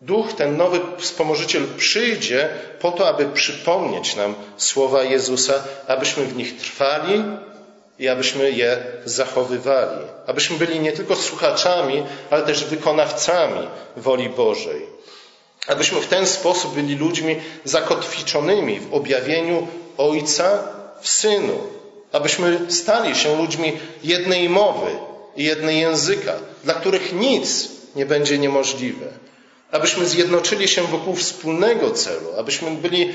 Duch, 0.00 0.32
ten 0.32 0.56
nowy 0.56 0.80
wspomożyciel 0.98 1.62
przyjdzie 1.76 2.48
po 2.80 2.92
to, 2.92 3.08
aby 3.08 3.26
przypomnieć 3.26 4.16
nam 4.16 4.34
słowa 4.56 5.02
Jezusa, 5.02 5.64
abyśmy 5.88 6.24
w 6.24 6.36
nich 6.36 6.56
trwali 6.56 7.24
i 7.98 8.08
abyśmy 8.08 8.50
je 8.50 8.78
zachowywali. 9.04 10.06
Abyśmy 10.26 10.56
byli 10.58 10.80
nie 10.80 10.92
tylko 10.92 11.16
słuchaczami, 11.16 12.02
ale 12.30 12.42
też 12.42 12.64
wykonawcami 12.64 13.68
woli 13.96 14.28
Bożej. 14.28 14.86
Abyśmy 15.66 16.00
w 16.00 16.06
ten 16.06 16.26
sposób 16.26 16.74
byli 16.74 16.96
ludźmi 16.96 17.36
zakotwiczonymi 17.64 18.80
w 18.80 18.94
objawieniu 18.94 19.68
Ojca 19.98 20.68
w 21.00 21.08
Synu. 21.08 21.58
Abyśmy 22.12 22.60
stali 22.68 23.14
się 23.14 23.36
ludźmi 23.36 23.72
jednej 24.04 24.48
mowy 24.48 24.90
i 25.36 25.44
jednej 25.44 25.80
języka, 25.80 26.32
dla 26.64 26.74
których 26.74 27.12
nic 27.12 27.68
nie 27.96 28.06
będzie 28.06 28.38
niemożliwe. 28.38 29.06
Abyśmy 29.70 30.06
zjednoczyli 30.06 30.68
się 30.68 30.82
wokół 30.82 31.14
wspólnego 31.14 31.90
celu, 31.90 32.32
abyśmy 32.38 32.70
byli 32.70 33.12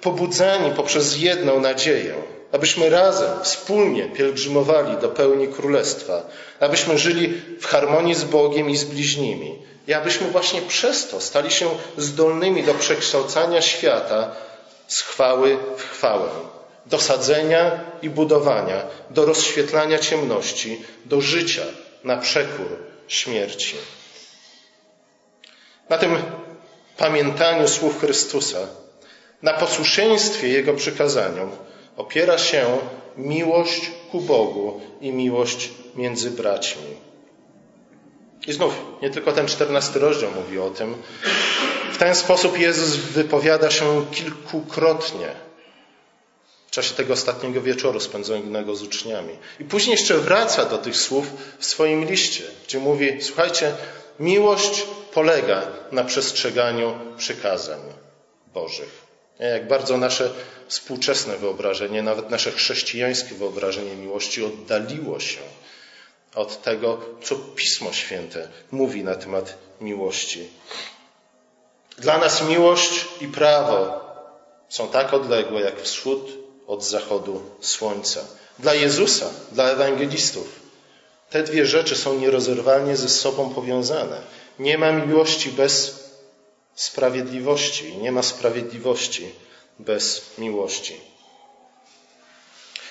pobudzani 0.00 0.70
poprzez 0.70 1.18
jedną 1.18 1.60
nadzieję, 1.60 2.14
abyśmy 2.52 2.90
razem, 2.90 3.42
wspólnie 3.42 4.08
pielgrzymowali 4.08 4.96
do 4.96 5.08
pełni 5.08 5.48
królestwa, 5.48 6.22
abyśmy 6.60 6.98
żyli 6.98 7.42
w 7.60 7.66
harmonii 7.66 8.14
z 8.14 8.24
Bogiem 8.24 8.70
i 8.70 8.76
z 8.76 8.84
bliźnimi, 8.84 9.58
i 9.88 9.94
abyśmy 9.94 10.30
właśnie 10.30 10.62
przez 10.62 11.08
to 11.08 11.20
stali 11.20 11.50
się 11.50 11.70
zdolnymi 11.96 12.62
do 12.62 12.74
przekształcania 12.74 13.62
świata 13.62 14.30
z 14.86 15.00
chwały 15.00 15.58
w 15.76 15.82
chwałę, 15.82 16.28
do 16.86 16.98
sadzenia 16.98 17.80
i 18.02 18.10
budowania, 18.10 18.82
do 19.10 19.24
rozświetlania 19.24 19.98
ciemności, 19.98 20.82
do 21.04 21.20
życia 21.20 21.62
na 22.04 22.16
przekór 22.16 22.66
śmierci. 23.08 23.76
Na 25.88 25.98
tym 25.98 26.16
pamiętaniu 26.96 27.68
słów 27.68 28.00
Chrystusa, 28.00 28.58
na 29.42 29.52
posłuszeństwie 29.52 30.48
Jego 30.48 30.74
przykazaniom 30.74 31.50
opiera 32.00 32.38
się 32.38 32.78
miłość 33.16 33.90
ku 34.10 34.20
Bogu 34.20 34.80
i 35.00 35.12
miłość 35.12 35.70
między 35.94 36.30
braćmi. 36.30 36.96
I 38.46 38.52
znów, 38.52 38.74
nie 39.02 39.10
tylko 39.10 39.32
ten 39.32 39.46
czternasty 39.46 39.98
rozdział 39.98 40.30
mówi 40.30 40.58
o 40.58 40.70
tym. 40.70 40.94
W 41.92 41.98
ten 41.98 42.14
sposób 42.14 42.58
Jezus 42.58 42.96
wypowiada 42.96 43.70
się 43.70 44.06
kilkukrotnie 44.12 45.28
w 46.66 46.70
czasie 46.70 46.94
tego 46.94 47.12
ostatniego 47.12 47.60
wieczoru 47.62 48.00
spędzonego 48.00 48.76
z 48.76 48.82
uczniami. 48.82 49.36
I 49.60 49.64
później 49.64 49.92
jeszcze 49.92 50.18
wraca 50.18 50.64
do 50.64 50.78
tych 50.78 50.96
słów 50.96 51.26
w 51.58 51.64
swoim 51.64 52.04
liście, 52.04 52.44
gdzie 52.66 52.78
mówi: 52.78 53.22
Słuchajcie, 53.22 53.74
miłość 54.20 54.86
polega 55.14 55.66
na 55.92 56.04
przestrzeganiu 56.04 56.94
przykazań 57.16 57.80
Bożych. 58.54 59.09
Jak 59.40 59.68
bardzo 59.68 59.96
nasze 59.96 60.30
współczesne 60.68 61.36
wyobrażenie, 61.36 62.02
nawet 62.02 62.30
nasze 62.30 62.52
chrześcijańskie 62.52 63.34
wyobrażenie 63.34 63.96
miłości 63.96 64.44
oddaliło 64.44 65.20
się 65.20 65.40
od 66.34 66.62
tego, 66.62 67.00
co 67.22 67.36
Pismo 67.36 67.92
Święte 67.92 68.48
mówi 68.72 69.04
na 69.04 69.14
temat 69.14 69.54
miłości. 69.80 70.48
Dla 71.98 72.18
nas 72.18 72.42
miłość 72.42 73.04
i 73.20 73.28
prawo 73.28 74.00
są 74.68 74.88
tak 74.88 75.14
odległe 75.14 75.60
jak 75.60 75.82
wschód 75.82 76.32
od 76.66 76.84
zachodu 76.84 77.42
słońca. 77.60 78.20
Dla 78.58 78.74
Jezusa, 78.74 79.30
dla 79.52 79.70
ewangelistów, 79.70 80.60
te 81.30 81.42
dwie 81.42 81.66
rzeczy 81.66 81.96
są 81.96 82.18
nierozerwalnie 82.18 82.96
ze 82.96 83.08
sobą 83.08 83.54
powiązane. 83.54 84.20
Nie 84.58 84.78
ma 84.78 84.92
miłości 84.92 85.50
bez 85.50 85.99
sprawiedliwości, 86.74 87.96
nie 87.96 88.12
ma 88.12 88.22
sprawiedliwości 88.22 89.32
bez 89.78 90.38
miłości. 90.38 91.00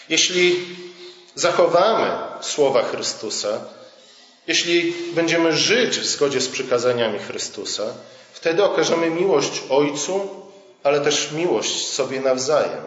Jeśli 0.09 0.65
zachowamy 1.35 2.11
słowa 2.41 2.83
Chrystusa, 2.83 3.61
jeśli 4.47 4.93
będziemy 5.13 5.57
żyć 5.57 5.99
w 5.99 6.05
zgodzie 6.05 6.41
z 6.41 6.47
przykazaniami 6.47 7.19
Chrystusa, 7.19 7.93
wtedy 8.33 8.63
okażemy 8.63 9.09
miłość 9.09 9.61
Ojcu, 9.69 10.29
ale 10.83 11.01
też 11.01 11.31
miłość 11.31 11.87
sobie 11.87 12.19
nawzajem. 12.19 12.83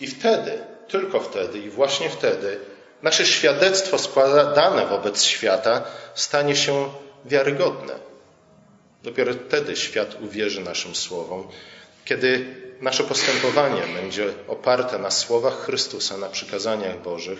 I 0.00 0.06
wtedy, 0.06 0.64
tylko 0.88 1.20
wtedy 1.20 1.58
i 1.58 1.70
właśnie 1.70 2.10
wtedy, 2.10 2.60
nasze 3.02 3.26
świadectwo 3.26 3.98
składane 3.98 4.86
wobec 4.86 5.24
świata 5.24 5.82
stanie 6.14 6.56
się 6.56 6.90
wiarygodne. 7.24 8.13
Dopiero 9.04 9.34
wtedy 9.34 9.76
świat 9.76 10.16
uwierzy 10.20 10.60
naszym 10.60 10.94
słowom, 10.94 11.48
kiedy 12.04 12.54
nasze 12.80 13.04
postępowanie 13.04 13.82
będzie 13.94 14.34
oparte 14.48 14.98
na 14.98 15.10
słowach 15.10 15.54
Chrystusa, 15.64 16.16
na 16.16 16.28
przykazaniach 16.28 17.02
Bożych 17.02 17.38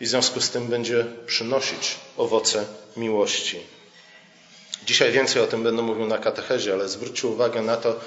i 0.00 0.04
w 0.04 0.08
związku 0.08 0.40
z 0.40 0.50
tym 0.50 0.66
będzie 0.66 1.06
przynosić 1.26 1.96
owoce 2.16 2.64
miłości. 2.96 3.60
Dzisiaj 4.86 5.12
więcej 5.12 5.42
o 5.42 5.46
tym 5.46 5.62
będę 5.62 5.82
mówił 5.82 6.06
na 6.06 6.18
katechezie, 6.18 6.72
ale 6.72 6.88
zwróćcie 6.88 7.28
uwagę 7.28 7.62
na 7.62 7.76
to, 7.76 8.00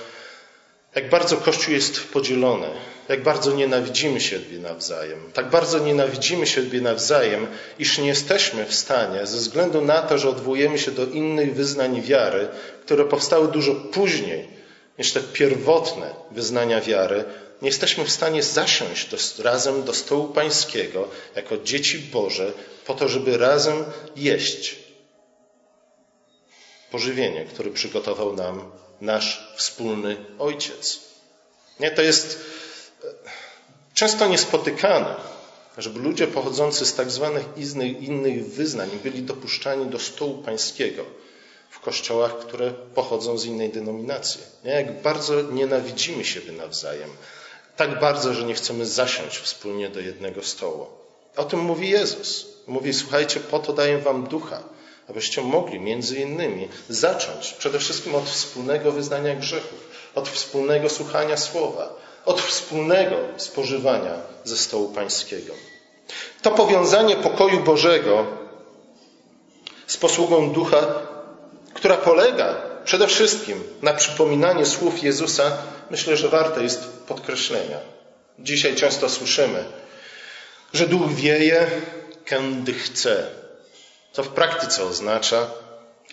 jak 0.99 1.09
bardzo 1.09 1.37
Kościół 1.37 1.73
jest 1.73 2.07
podzielony, 2.07 2.67
jak 3.09 3.23
bardzo 3.23 3.51
nienawidzimy 3.51 4.21
siebie 4.21 4.59
nawzajem, 4.59 5.31
tak 5.33 5.49
bardzo 5.49 5.79
nienawidzimy 5.79 6.47
siebie 6.47 6.81
nawzajem, 6.81 7.47
iż 7.79 7.97
nie 7.97 8.07
jesteśmy 8.07 8.65
w 8.65 8.73
stanie, 8.73 9.25
ze 9.25 9.37
względu 9.37 9.81
na 9.81 10.01
to, 10.01 10.17
że 10.17 10.29
odwołujemy 10.29 10.79
się 10.79 10.91
do 10.91 11.05
innych 11.05 11.55
wyznań 11.55 12.01
wiary, 12.01 12.47
które 12.85 13.05
powstały 13.05 13.47
dużo 13.47 13.75
później 13.75 14.47
niż 14.97 15.11
te 15.11 15.19
pierwotne 15.19 16.15
wyznania 16.31 16.81
wiary, 16.81 17.23
nie 17.61 17.69
jesteśmy 17.69 18.05
w 18.05 18.11
stanie 18.11 18.43
zasiąść 18.43 19.09
do, 19.09 19.43
razem 19.43 19.83
do 19.83 19.93
stołu 19.93 20.27
pańskiego 20.27 21.07
jako 21.35 21.57
dzieci 21.57 21.99
Boże 21.99 22.53
po 22.85 22.93
to, 22.93 23.07
żeby 23.07 23.37
razem 23.37 23.85
jeść 24.15 24.75
pożywienie, 26.91 27.45
które 27.45 27.69
przygotował 27.69 28.35
nam 28.35 28.71
nasz 29.01 29.53
wspólny 29.55 30.17
Ojciec. 30.39 30.99
Nie, 31.79 31.91
to 31.91 32.01
jest 32.01 32.39
e, 33.03 33.07
często 33.93 34.27
niespotykane, 34.27 35.15
żeby 35.77 35.99
ludzie 35.99 36.27
pochodzący 36.27 36.85
z 36.85 36.95
tak 36.95 37.11
zwanych 37.11 37.45
innych 37.99 38.45
wyznań 38.45 38.89
byli 39.03 39.21
dopuszczani 39.21 39.85
do 39.85 39.99
stołu 39.99 40.43
pańskiego 40.43 41.05
w 41.69 41.79
kościołach, 41.79 42.39
które 42.39 42.71
pochodzą 42.71 43.37
z 43.37 43.45
innej 43.45 43.69
denominacji. 43.69 44.41
Nie? 44.63 44.71
Jak 44.71 45.01
bardzo 45.01 45.41
nienawidzimy 45.41 46.25
siebie 46.25 46.51
nawzajem. 46.51 47.09
Tak 47.75 47.99
bardzo, 47.99 48.33
że 48.33 48.43
nie 48.43 48.53
chcemy 48.53 48.85
zasiąść 48.85 49.37
wspólnie 49.37 49.89
do 49.89 49.99
jednego 49.99 50.43
stołu. 50.43 50.85
O 51.35 51.43
tym 51.43 51.59
mówi 51.59 51.89
Jezus. 51.89 52.47
Mówi, 52.67 52.93
słuchajcie, 52.93 53.39
po 53.39 53.59
to 53.59 53.73
daję 53.73 53.97
wam 53.97 54.27
ducha, 54.27 54.63
abyście 55.09 55.41
mogli 55.41 55.79
między 55.79 56.19
innymi 56.19 56.67
zacząć 56.89 57.53
przede 57.53 57.79
wszystkim 57.79 58.15
od 58.15 58.29
wspólnego 58.29 58.91
wyznania 58.91 59.35
grzechów, 59.35 59.89
od 60.15 60.29
wspólnego 60.29 60.89
słuchania 60.89 61.37
słowa, 61.37 61.89
od 62.25 62.41
wspólnego 62.41 63.15
spożywania 63.37 64.13
ze 64.43 64.57
stołu 64.57 64.89
pańskiego. 64.89 65.53
To 66.41 66.51
powiązanie 66.51 67.15
pokoju 67.15 67.59
Bożego 67.59 68.25
z 69.87 69.97
posługą 69.97 70.51
ducha, 70.51 70.87
która 71.73 71.97
polega 71.97 72.55
przede 72.85 73.07
wszystkim 73.07 73.63
na 73.81 73.93
przypominaniu 73.93 74.65
słów 74.65 75.03
Jezusa, 75.03 75.57
myślę, 75.89 76.17
że 76.17 76.29
warte 76.29 76.63
jest 76.63 76.83
podkreślenia. 77.07 77.77
Dzisiaj 78.39 78.75
często 78.75 79.09
słyszymy, 79.09 79.65
że 80.73 80.87
duch 80.87 81.13
wieje, 81.13 81.67
kiedy 82.25 82.73
chce. 82.73 83.38
Co 84.19 84.23
w 84.23 84.29
praktyce 84.29 84.83
oznacza, 84.83 85.47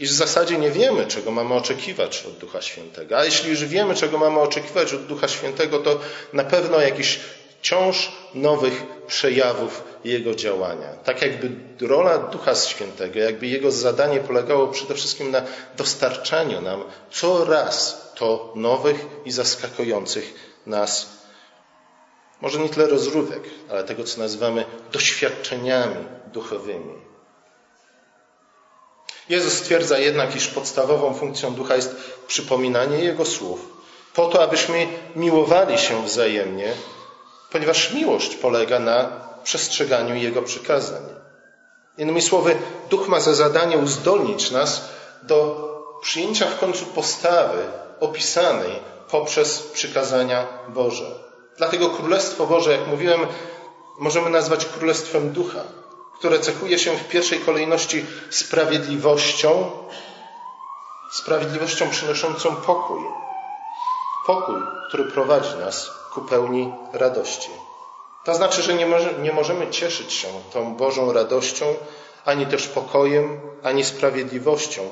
iż 0.01 0.11
w 0.11 0.15
zasadzie 0.15 0.59
nie 0.59 0.71
wiemy, 0.71 1.07
czego 1.07 1.31
mamy 1.31 1.55
oczekiwać 1.55 2.25
od 2.29 2.39
Ducha 2.39 2.63
Świętego. 2.63 3.19
A 3.19 3.25
jeśli 3.25 3.51
już 3.51 3.65
wiemy, 3.65 3.95
czego 3.95 4.19
mamy 4.19 4.41
oczekiwać 4.41 4.95
od 4.95 5.07
Ducha 5.07 5.29
Świętego, 5.29 5.79
to 5.79 6.01
na 6.33 6.45
pewno 6.45 6.81
jakiś 6.81 7.21
wciąż 7.61 8.13
nowych 8.35 8.83
przejawów 9.07 9.85
Jego 10.05 10.35
działania. 10.35 10.89
Tak 11.05 11.23
jakby 11.23 11.51
rola 11.87 12.19
Ducha 12.19 12.55
Świętego, 12.55 13.19
jakby 13.19 13.47
Jego 13.47 13.71
zadanie 13.71 14.21
polegało 14.21 14.69
przede 14.69 14.95
wszystkim 14.95 15.31
na 15.31 15.43
dostarczaniu 15.77 16.61
nam 16.61 16.85
coraz 17.11 18.03
to 18.15 18.53
nowych 18.57 19.07
i 19.25 19.31
zaskakujących 19.31 20.35
nas, 20.67 21.09
może 22.41 22.59
nie 22.59 22.69
tyle 22.69 22.87
rozrywek, 22.87 23.43
ale 23.71 23.85
tego, 23.85 24.05
co 24.05 24.21
nazywamy 24.21 24.65
doświadczeniami 24.93 26.05
duchowymi. 26.33 27.06
Jezus 29.29 29.53
stwierdza 29.53 29.99
jednak, 29.99 30.37
iż 30.37 30.49
podstawową 30.49 31.15
funkcją 31.15 31.55
ducha 31.55 31.77
jest 31.77 31.97
przypominanie 32.27 32.99
Jego 32.99 33.25
słów, 33.25 33.61
po 34.15 34.27
to, 34.27 34.43
abyśmy 34.43 34.87
miłowali 35.17 35.79
się 35.79 36.05
wzajemnie 36.05 36.73
ponieważ 37.57 37.93
miłość 37.93 38.35
polega 38.35 38.79
na 38.79 39.11
przestrzeganiu 39.45 40.15
Jego 40.15 40.43
przykazań. 40.43 41.03
Innymi 41.99 42.23
słowy, 42.23 42.57
Duch 42.91 43.09
ma 43.09 43.21
za 43.21 43.35
zadanie 43.35 43.79
uzdolnić 43.79 44.51
nas 44.51 44.89
do 45.23 45.67
przyjęcia 46.03 46.47
w 46.47 46.59
końcu 46.59 46.87
postawy 46.87 47.65
opisanej 48.01 48.73
poprzez 49.11 49.63
przykazania 49.63 50.47
Boże. 50.69 51.11
Dlatego 51.57 51.91
Królestwo 51.91 52.47
Boże, 52.47 52.73
jak 52.73 52.87
mówiłem, 52.87 53.21
możemy 53.99 54.31
nazwać 54.31 54.65
Królestwem 54.67 55.31
Ducha, 55.31 55.65
które 56.19 56.41
cechuje 56.41 56.79
się 56.79 56.97
w 56.97 57.09
pierwszej 57.09 57.41
kolejności 57.41 58.07
sprawiedliwością, 58.31 59.71
sprawiedliwością 61.13 61.91
przynoszącą 61.91 62.57
pokój. 62.57 63.01
Pokój, 64.27 64.57
który 64.89 65.05
prowadzi 65.05 65.57
nas 65.57 65.91
ku 66.15 66.21
pełni 66.23 66.73
radości. 66.93 67.51
To 68.25 68.35
znaczy, 68.35 68.63
że 68.63 68.75
nie, 68.75 68.87
może, 68.87 69.13
nie 69.13 69.33
możemy 69.33 69.71
cieszyć 69.71 70.13
się 70.13 70.29
tą 70.53 70.75
Bożą 70.75 71.13
radością, 71.13 71.67
ani 72.25 72.47
też 72.47 72.69
pokojem, 72.69 73.41
ani 73.63 73.85
sprawiedliwością, 73.85 74.83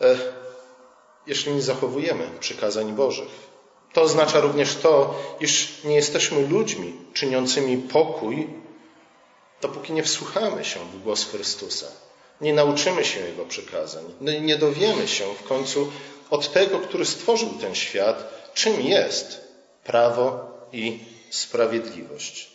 e, 0.00 0.16
jeśli 1.26 1.52
nie 1.52 1.62
zachowujemy 1.62 2.30
przykazań 2.40 2.92
Bożych. 2.92 3.28
To 3.92 4.02
oznacza 4.02 4.40
również 4.40 4.76
to, 4.76 5.14
iż 5.40 5.84
nie 5.84 5.94
jesteśmy 5.94 6.48
ludźmi 6.48 6.94
czyniącymi 7.14 7.76
pokój, 7.78 8.48
dopóki 9.62 9.92
nie 9.92 10.02
wsłuchamy 10.02 10.64
się 10.64 10.80
w 10.80 11.02
głos 11.02 11.24
Chrystusa. 11.24 11.86
Nie 12.40 12.54
nauczymy 12.54 13.04
się 13.04 13.20
Jego 13.20 13.44
przykazań. 13.44 14.04
Nie 14.20 14.56
dowiemy 14.56 15.08
się 15.08 15.34
w 15.34 15.48
końcu 15.48 15.92
od 16.30 16.52
tego, 16.52 16.78
który 16.78 17.04
stworzył 17.04 17.48
ten 17.60 17.74
świat, 17.74 18.50
czym 18.54 18.80
jest 18.80 19.40
prawo 19.84 20.50
i 20.72 20.98
sprawiedliwość. 21.30 22.50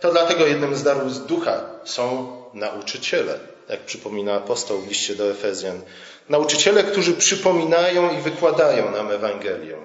To 0.00 0.12
dlatego 0.12 0.46
jednym 0.46 0.76
z 0.76 0.82
darów 0.82 1.14
z 1.14 1.26
ducha 1.26 1.70
są 1.84 2.36
nauczyciele, 2.54 3.38
jak 3.68 3.80
przypomina 3.80 4.34
apostoł 4.34 4.80
w 4.80 4.88
liście 4.88 5.14
do 5.14 5.30
Efezjan. 5.30 5.82
Nauczyciele, 6.28 6.84
którzy 6.84 7.12
przypominają 7.12 8.18
i 8.18 8.20
wykładają 8.20 8.90
nam 8.90 9.10
Ewangelię. 9.10 9.76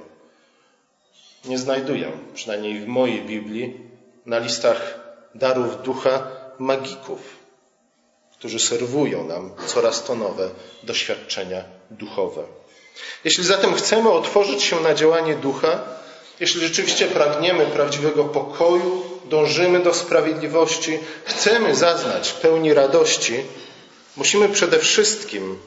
Nie 1.46 1.58
znajduję, 1.58 2.12
przynajmniej 2.34 2.80
w 2.80 2.88
mojej 2.88 3.22
Biblii, 3.22 3.78
na 4.26 4.40
listach 4.40 5.00
darów 5.36 5.84
ducha 5.84 6.39
magików, 6.60 7.20
którzy 8.34 8.60
serwują 8.60 9.24
nam 9.28 9.52
coraz 9.68 10.04
to 10.04 10.16
nowe 10.16 10.50
doświadczenia 10.84 11.64
duchowe. 11.92 12.44
Jeśli 13.24 13.44
zatem 13.44 13.74
chcemy 13.76 14.10
otworzyć 14.10 14.64
się 14.64 14.80
na 14.80 14.94
działanie 14.94 15.36
ducha, 15.36 15.80
jeśli 16.40 16.62
rzeczywiście 16.62 17.08
pragniemy 17.08 17.66
prawdziwego 17.66 18.26
pokoju, 18.26 19.04
dążymy 19.26 19.80
do 19.80 19.94
sprawiedliwości, 19.94 21.00
chcemy 21.26 21.76
zaznać 21.76 22.34
pełni 22.34 22.74
radości, 22.74 23.44
musimy 24.18 24.50
przede 24.50 24.80
wszystkim 24.80 25.60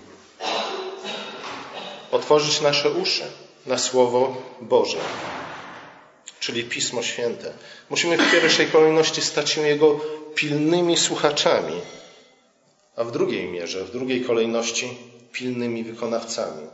otworzyć 2.10 2.60
nasze 2.60 2.90
uszy 2.90 3.22
na 3.66 3.78
Słowo 3.78 4.36
Boże, 4.60 4.98
czyli 6.42 6.64
Pismo 6.64 7.02
Święte. 7.02 7.52
Musimy 7.90 8.16
w 8.18 8.30
pierwszej 8.30 8.66
kolejności 8.66 9.22
stać 9.22 9.50
się 9.50 9.60
Jego 9.60 10.00
pilnymi 10.34 10.96
słuchaczami, 10.96 11.80
a 12.96 13.04
w 13.04 13.10
drugiej 13.12 13.48
mierze, 13.48 13.84
w 13.84 13.90
drugiej 13.90 14.20
kolejności 14.24 14.98
pilnymi 15.32 15.84
wykonawcami. 15.84 16.66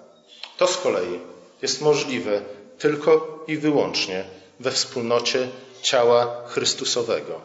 To 0.56 0.66
z 0.66 0.76
kolei 0.76 1.18
jest 1.62 1.80
możliwe 1.80 2.42
tylko 2.78 3.44
i 3.48 3.56
wyłącznie 3.56 4.24
we 4.60 4.70
wspólnocie 4.70 5.48
ciała 5.82 6.48
Chrystusowego, 6.48 7.40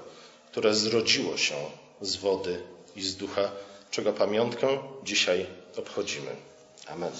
które 0.51 0.73
zrodziło 0.75 1.38
się 1.38 1.55
z 2.01 2.15
wody 2.15 2.62
i 2.95 3.01
z 3.01 3.15
ducha, 3.15 3.51
czego 3.91 4.13
pamiątkę 4.13 4.67
dzisiaj 5.03 5.45
obchodzimy. 5.77 6.31
Amen. 6.88 7.12